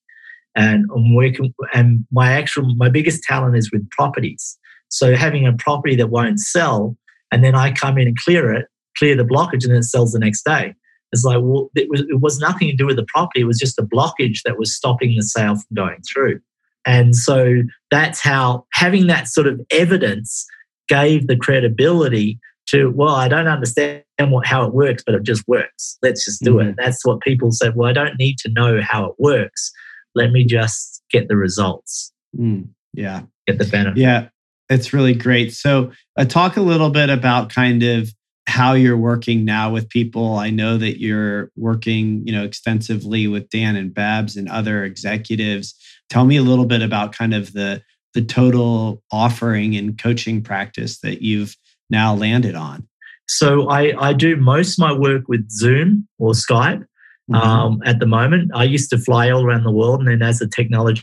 [0.57, 4.59] And I'm working, and my actual, my biggest talent is with properties.
[4.88, 6.97] So having a property that won't sell,
[7.32, 8.66] and then I come in and clear it,
[8.97, 10.74] clear the blockage, and then it sells the next day.
[11.11, 13.40] It's like, well, it was, it was nothing to do with the property.
[13.40, 16.40] It was just a blockage that was stopping the sale from going through.
[16.87, 20.47] And so that's how having that sort of evidence
[20.89, 25.47] gave the credibility to, well, I don't understand what, how it works, but it just
[25.47, 25.99] works.
[26.03, 26.70] Let's just do mm-hmm.
[26.70, 26.76] it.
[26.78, 27.76] That's what people said.
[27.76, 29.70] Well, I don't need to know how it works.
[30.14, 32.12] Let me just get the results.
[32.39, 33.22] Mm, yeah.
[33.47, 33.99] Get the benefit.
[33.99, 34.28] Yeah.
[34.70, 35.53] It's really great.
[35.53, 38.11] So, uh, talk a little bit about kind of
[38.47, 40.36] how you're working now with people.
[40.36, 45.74] I know that you're working, you know, extensively with Dan and Babs and other executives.
[46.11, 47.82] Tell me a little bit about kind of the
[48.12, 51.57] the total offering and coaching practice that you've
[51.90, 52.86] now landed on.
[53.26, 56.84] So I, I do most of my work with Zoom or Skype
[57.30, 57.34] mm-hmm.
[57.34, 58.53] um, at the moment.
[58.55, 61.03] I used to fly all around the world, and then as the technology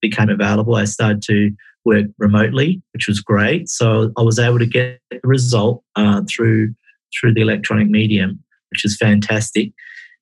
[0.00, 1.52] became available, I started to
[1.84, 3.68] work remotely, which was great.
[3.68, 6.74] So I was able to get the result uh, through
[7.18, 9.72] through the electronic medium, which is fantastic.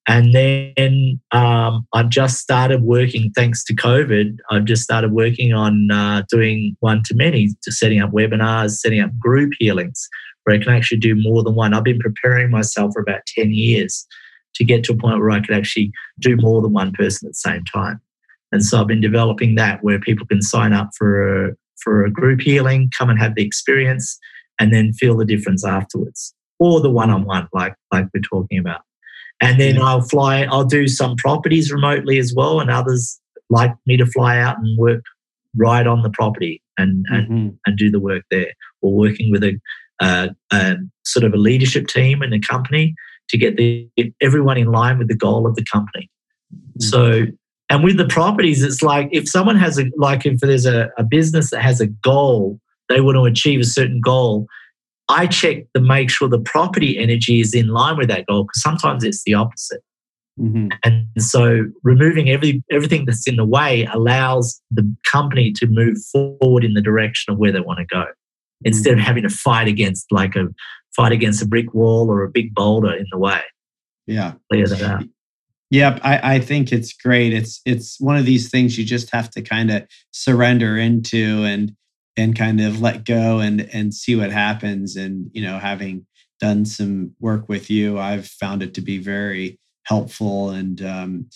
[0.08, 5.88] And then um, I've just started working, thanks to COVID, I've just started working on
[5.90, 10.08] uh, doing one to many, to setting up webinars, setting up group healings
[10.44, 11.74] where I can actually do more than one.
[11.74, 14.06] I've been preparing myself for about 10 years
[14.54, 17.30] to get to a point where I could actually do more than one person at
[17.30, 18.00] the same time.
[18.52, 22.10] And so I've been developing that where people can sign up for a, for a
[22.10, 24.18] group healing, come and have the experience,
[24.58, 28.82] and then feel the difference afterwards, or the one-on-one, like like we're talking about.
[29.40, 30.42] And then I'll fly.
[30.42, 34.78] I'll do some properties remotely as well, and others like me to fly out and
[34.78, 35.02] work
[35.56, 37.48] right on the property and and, mm-hmm.
[37.64, 39.58] and do the work there, or working with a,
[40.52, 40.76] a
[41.06, 42.94] sort of a leadership team in a company
[43.30, 43.88] to get the
[44.20, 46.10] everyone in line with the goal of the company.
[46.54, 46.82] Mm-hmm.
[46.82, 47.26] So
[47.70, 51.04] and with the properties, it's like if someone has a, like if there's a, a
[51.04, 54.48] business that has a goal, they want to achieve a certain goal.
[55.08, 58.60] I check to make sure the property energy is in line with that goal because
[58.60, 59.82] sometimes it's the opposite.
[60.38, 60.68] Mm-hmm.
[60.84, 66.64] And so removing every everything that's in the way allows the company to move forward
[66.64, 68.04] in the direction of where they want to go.
[68.64, 69.00] Instead mm-hmm.
[69.00, 70.48] of having to fight against like a
[70.96, 73.42] fight against a brick wall or a big boulder in the way.
[74.06, 74.34] Yeah.
[74.50, 75.04] Clear that out.
[75.70, 77.32] Yep, I, I think it's great.
[77.32, 81.72] It's it's one of these things you just have to kind of surrender into and
[82.16, 84.96] and kind of let go and and see what happens.
[84.96, 86.06] And you know, having
[86.40, 91.26] done some work with you, I've found it to be very helpful and um,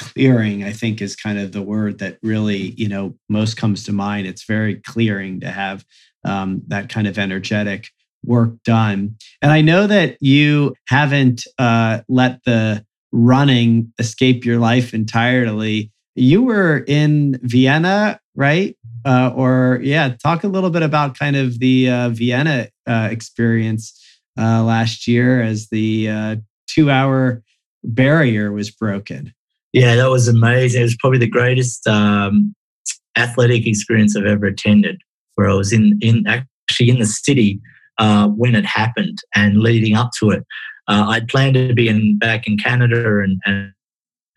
[0.00, 0.64] clearing.
[0.64, 4.26] I think is kind of the word that really you know most comes to mind.
[4.26, 5.84] It's very clearing to have
[6.24, 7.90] um, that kind of energetic
[8.24, 9.16] work done.
[9.42, 15.92] And I know that you haven't uh, let the running escape your life entirely.
[16.14, 18.76] You were in Vienna, right?
[19.04, 23.98] Uh, or yeah, talk a little bit about kind of the uh, Vienna uh, experience
[24.38, 26.36] uh, last year as the uh,
[26.68, 27.42] two-hour
[27.84, 29.32] barrier was broken.
[29.72, 30.80] Yeah, that was amazing.
[30.80, 32.54] It was probably the greatest um,
[33.16, 35.00] athletic experience I've ever attended.
[35.34, 37.60] Where I was in in actually in the city
[37.98, 40.44] uh, when it happened and leading up to it
[40.88, 43.72] uh, I'd planned to be in back in Canada, and, and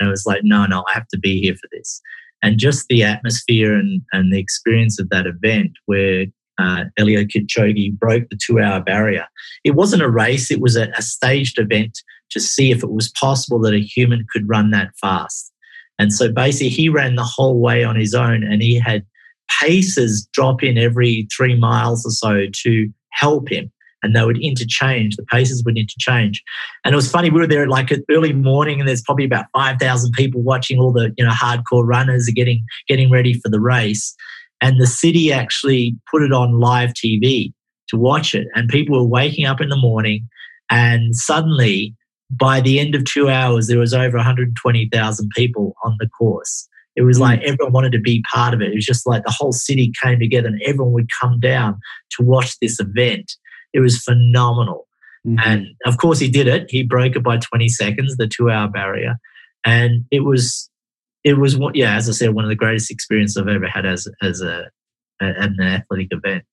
[0.01, 2.01] I was like, no, no, I have to be here for this.
[2.43, 6.25] And just the atmosphere and, and the experience of that event where
[6.57, 9.25] uh, Eliud Kipchoge broke the two hour barrier.
[9.63, 13.11] It wasn't a race, it was a, a, staged event to see if it was
[13.11, 15.51] possible that a human could run that fast.
[15.99, 19.05] And so basically, he ran the whole way on his own and he had
[19.61, 23.71] paces drop in every three miles or so to help him.
[24.05, 26.43] And they would interchange, the paces would interchange.
[26.83, 29.45] And it was funny, we were there at like early morning and there's probably about
[29.53, 33.59] 5,000 people watching all the, you know, hardcore runners are getting, getting ready for the
[33.59, 34.15] race.
[34.61, 37.51] And the city actually put it on live TV
[37.89, 38.47] to watch it.
[38.55, 40.27] And people were waking up in the morning
[40.69, 41.95] and suddenly
[42.31, 46.67] by the end of two hours, there was over 120,000 people on the course.
[46.95, 47.43] It was like mm.
[47.43, 48.71] everyone wanted to be part of it.
[48.71, 51.79] It was just like the whole city came together and everyone would come down
[52.11, 53.33] to watch this event.
[53.75, 54.87] It was phenomenal.
[55.27, 55.39] Mm-hmm.
[55.45, 56.67] And of course, he did it.
[56.69, 59.15] He broke it by 20 seconds, the two hour barrier.
[59.65, 60.69] And it was,
[61.23, 63.85] it was what, yeah, as I said, one of the greatest experiences I've ever had
[63.85, 64.69] as, as a,
[65.21, 66.43] a an athletic event.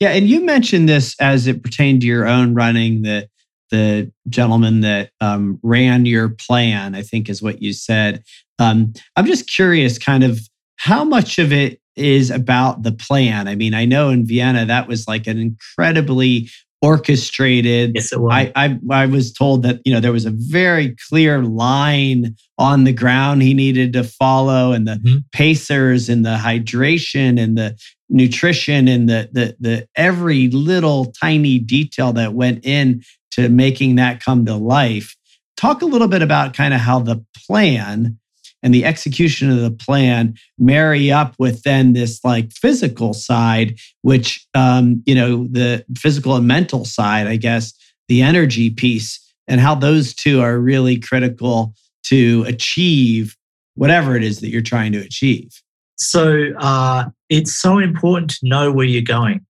[0.00, 0.10] Yeah.
[0.10, 3.28] And you mentioned this as it pertained to your own running that
[3.70, 8.22] the gentleman that um, ran your plan, I think is what you said.
[8.58, 10.40] Um, I'm just curious, kind of
[10.76, 13.48] how much of it is about the plan.
[13.48, 16.48] I mean, I know in Vienna that was like an incredibly
[16.82, 17.92] orchestrated.
[17.94, 18.32] Yes, it was.
[18.32, 22.84] I, I, I was told that you know there was a very clear line on
[22.84, 25.18] the ground he needed to follow, and the mm-hmm.
[25.32, 27.78] pacers and the hydration and the
[28.08, 34.22] nutrition and the the the every little tiny detail that went in to making that
[34.22, 35.16] come to life.
[35.56, 38.18] Talk a little bit about kind of how the plan
[38.62, 44.46] and the execution of the plan marry up with then this like physical side, which,
[44.54, 47.72] um, you know, the physical and mental side, I guess,
[48.08, 53.36] the energy piece, and how those two are really critical to achieve
[53.74, 55.50] whatever it is that you're trying to achieve.
[55.96, 59.44] So uh, it's so important to know where you're going.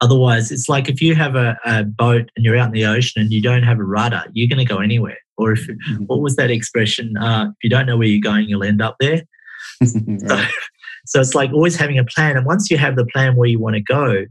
[0.00, 3.20] Otherwise, it's like if you have a, a, boat and you're out in the ocean
[3.20, 5.18] and you don't have a rudder, you're going to go anywhere.
[5.40, 5.68] Or if
[6.06, 7.16] what was that expression?
[7.16, 9.22] Uh, if you don't know where you're going, you'll end up there.
[9.80, 9.88] right.
[10.26, 10.44] so,
[11.06, 12.36] so, it's like always having a plan.
[12.36, 14.26] And once you have the plan where you want to go,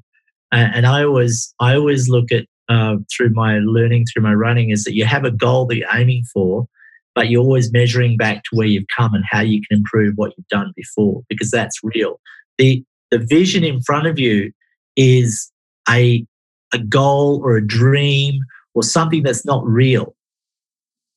[0.51, 4.69] uh, and I always I always look at uh, through my learning through my running
[4.69, 6.67] is that you have a goal that you're aiming for,
[7.15, 10.33] but you're always measuring back to where you've come and how you can improve what
[10.37, 12.19] you've done before because that's real.
[12.57, 14.51] The the vision in front of you
[14.95, 15.51] is
[15.89, 16.25] a,
[16.73, 18.41] a goal or a dream
[18.73, 20.15] or something that's not real.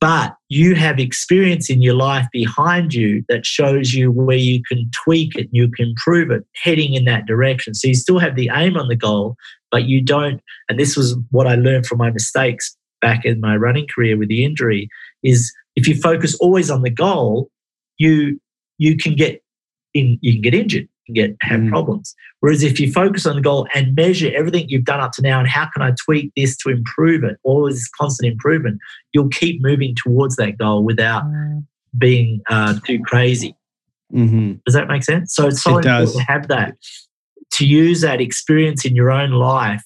[0.03, 4.91] But you have experience in your life behind you that shows you where you can
[4.91, 7.73] tweak it and you can improve it heading in that direction.
[7.73, 9.37] So you still have the aim on the goal,
[9.71, 10.41] but you don't.
[10.69, 14.29] And this was what I learned from my mistakes back in my running career with
[14.29, 14.89] the injury
[15.23, 17.49] is if you focus always on the goal,
[17.99, 18.41] you
[18.79, 19.41] you can get
[19.95, 21.69] in you can get injured get have mm.
[21.69, 22.15] problems.
[22.41, 25.39] Whereas if you focus on the goal and measure everything you've done up to now
[25.39, 28.79] and how can I tweak this to improve it, all this constant improvement,
[29.13, 31.65] you'll keep moving towards that goal without mm.
[31.99, 33.57] being uh, too crazy.
[34.13, 34.55] Mm-hmm.
[34.67, 35.35] Does that make sense?
[35.35, 36.17] So it's so it important does.
[36.17, 36.77] to have that,
[37.53, 39.83] to use that experience in your own life.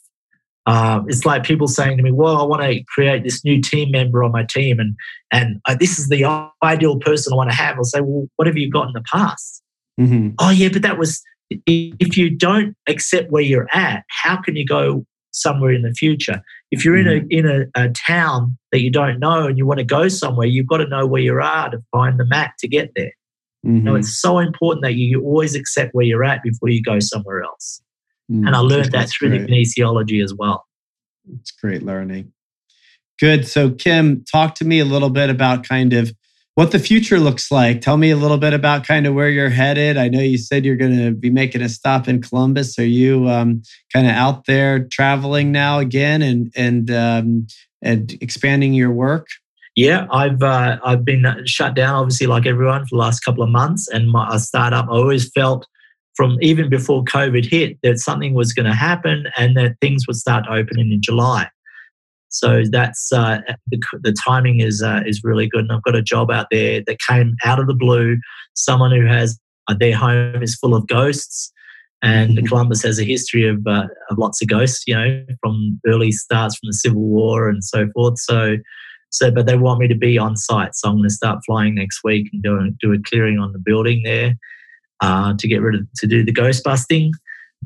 [0.66, 3.92] Uh, it's like people saying to me, "Well, I want to create this new team
[3.92, 4.96] member on my team, and
[5.32, 6.24] and uh, this is the
[6.64, 9.04] ideal person I want to have." I'll say, "Well, what have you got in the
[9.12, 9.62] past?"
[10.00, 10.30] Mm-hmm.
[10.38, 14.66] Oh, yeah, but that was, if you don't accept where you're at, how can you
[14.66, 16.42] go somewhere in the future?
[16.70, 17.26] If you're mm-hmm.
[17.30, 20.08] in, a, in a, a, town that you don't know and you want to go
[20.08, 23.12] somewhere, you've got to know where you are to find the map to get there.
[23.64, 23.76] Mm-hmm.
[23.76, 26.82] You know, it's so important that you, you always accept where you're at before you
[26.82, 27.80] go somewhere else.
[28.30, 29.46] Mm, and I learned that through great.
[29.46, 30.64] the kinesiology as well.
[31.40, 32.32] It's great learning.
[33.18, 33.46] Good.
[33.46, 36.12] So, Kim, talk to me a little bit about kind of
[36.56, 37.82] what the future looks like.
[37.82, 39.98] Tell me a little bit about kind of where you're headed.
[39.98, 42.78] I know you said you're going to be making a stop in Columbus.
[42.78, 47.46] Are you um, kind of out there traveling now again and and um,
[47.82, 49.28] and expanding your work?
[49.76, 53.50] Yeah, I've uh, I've been shut down, obviously, like everyone, for the last couple of
[53.50, 53.86] months.
[53.88, 55.66] And my startup, I always felt
[56.14, 60.16] from even before COVID hit that something was going to happen and that things would
[60.16, 61.48] start opening in July.
[62.38, 65.62] So that's uh, the, the, timing is uh, is really good.
[65.62, 68.18] And I've got a job out there that came out of the blue.
[68.52, 71.50] Someone who has uh, their home is full of ghosts,
[72.02, 72.46] and mm-hmm.
[72.46, 74.84] Columbus has a history of, uh, of lots of ghosts.
[74.86, 78.18] You know, from early starts from the Civil War and so forth.
[78.18, 78.56] So.
[79.10, 81.76] So, but they want me to be on site, so I'm going to start flying
[81.76, 84.34] next week and do a, do a clearing on the building there
[85.00, 87.12] uh, to get rid of to do the ghost busting.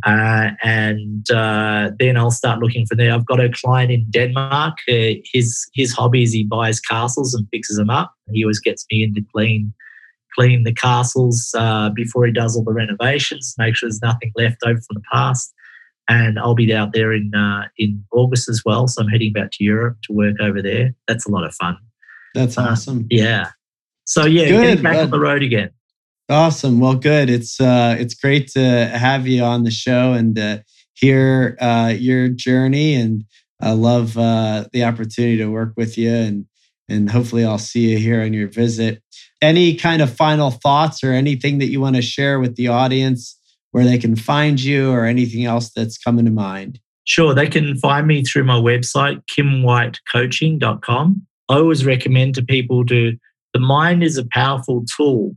[0.07, 3.13] Uh, and uh, then I'll start looking for there.
[3.13, 4.79] I've got a client in Denmark.
[4.89, 8.13] Uh, his his hobby is he buys castles and fixes them up.
[8.33, 9.75] He always gets me in to clean
[10.35, 14.59] clean the castles uh, before he does all the renovations, make sure there's nothing left
[14.65, 15.53] over from the past.
[16.09, 18.89] and I'll be out there in uh, in August as well.
[18.89, 20.93] So I'm heading back to Europe to work over there.
[21.07, 21.77] That's a lot of fun.
[22.35, 23.07] That's uh, awesome.
[23.11, 23.51] yeah.
[24.05, 24.63] So yeah, good.
[24.63, 25.71] getting back on the road again.
[26.31, 26.79] Awesome.
[26.79, 27.29] Well, good.
[27.29, 30.63] It's uh, it's great to have you on the show and
[30.95, 32.95] hear uh, your journey.
[32.95, 33.25] And
[33.61, 36.13] I love uh, the opportunity to work with you.
[36.13, 36.47] And
[36.89, 39.03] and hopefully, I'll see you here on your visit.
[39.43, 43.37] Any kind of final thoughts or anything that you want to share with the audience
[43.73, 46.79] where they can find you or anything else that's coming to mind?
[47.05, 47.35] Sure.
[47.35, 51.27] They can find me through my website, kimwhitecoaching.com.
[51.49, 53.17] I always recommend to people to,
[53.55, 55.37] the mind is a powerful tool,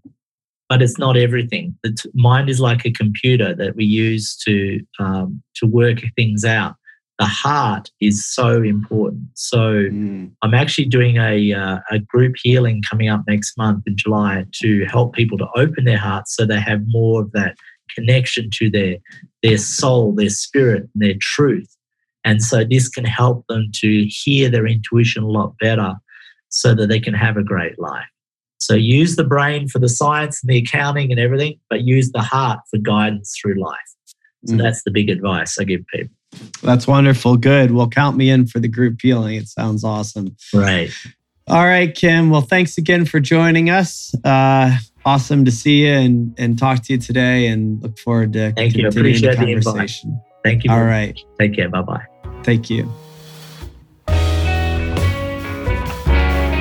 [0.70, 1.78] but it's not everything.
[1.84, 6.46] The t- mind is like a computer that we use to, um, to work things
[6.46, 6.76] out.
[7.20, 9.24] The heart is so important.
[9.36, 10.32] So mm.
[10.42, 14.86] I'm actually doing a, uh, a group healing coming up next month in July to
[14.86, 17.56] help people to open their hearts so they have more of that
[17.94, 18.98] connection to their
[19.42, 21.70] their soul, their spirit, and their truth.
[22.26, 25.94] And so this can help them to hear their intuition a lot better
[26.50, 28.06] so that they can have a great life.
[28.66, 32.22] So use the brain for the science and the accounting and everything, but use the
[32.22, 33.78] heart for guidance through life.
[34.46, 34.62] So mm.
[34.62, 36.16] that's the big advice I give people.
[36.62, 37.38] That's wonderful.
[37.38, 37.72] Good.
[37.72, 39.36] Well, count me in for the group healing.
[39.36, 40.36] It sounds awesome.
[40.54, 40.92] Right.
[41.48, 42.30] All right, Kim.
[42.30, 44.16] Well, thanks again for joining us.
[44.24, 48.54] Uh, awesome to see you and, and talk to you today and look forward to
[48.54, 48.88] Thank you.
[48.88, 50.22] Appreciate the, the.
[50.44, 50.72] Thank you.
[50.72, 51.16] All right.
[51.16, 51.26] Much.
[51.40, 51.70] Take care.
[51.70, 52.06] Bye bye.
[52.44, 52.92] Thank you.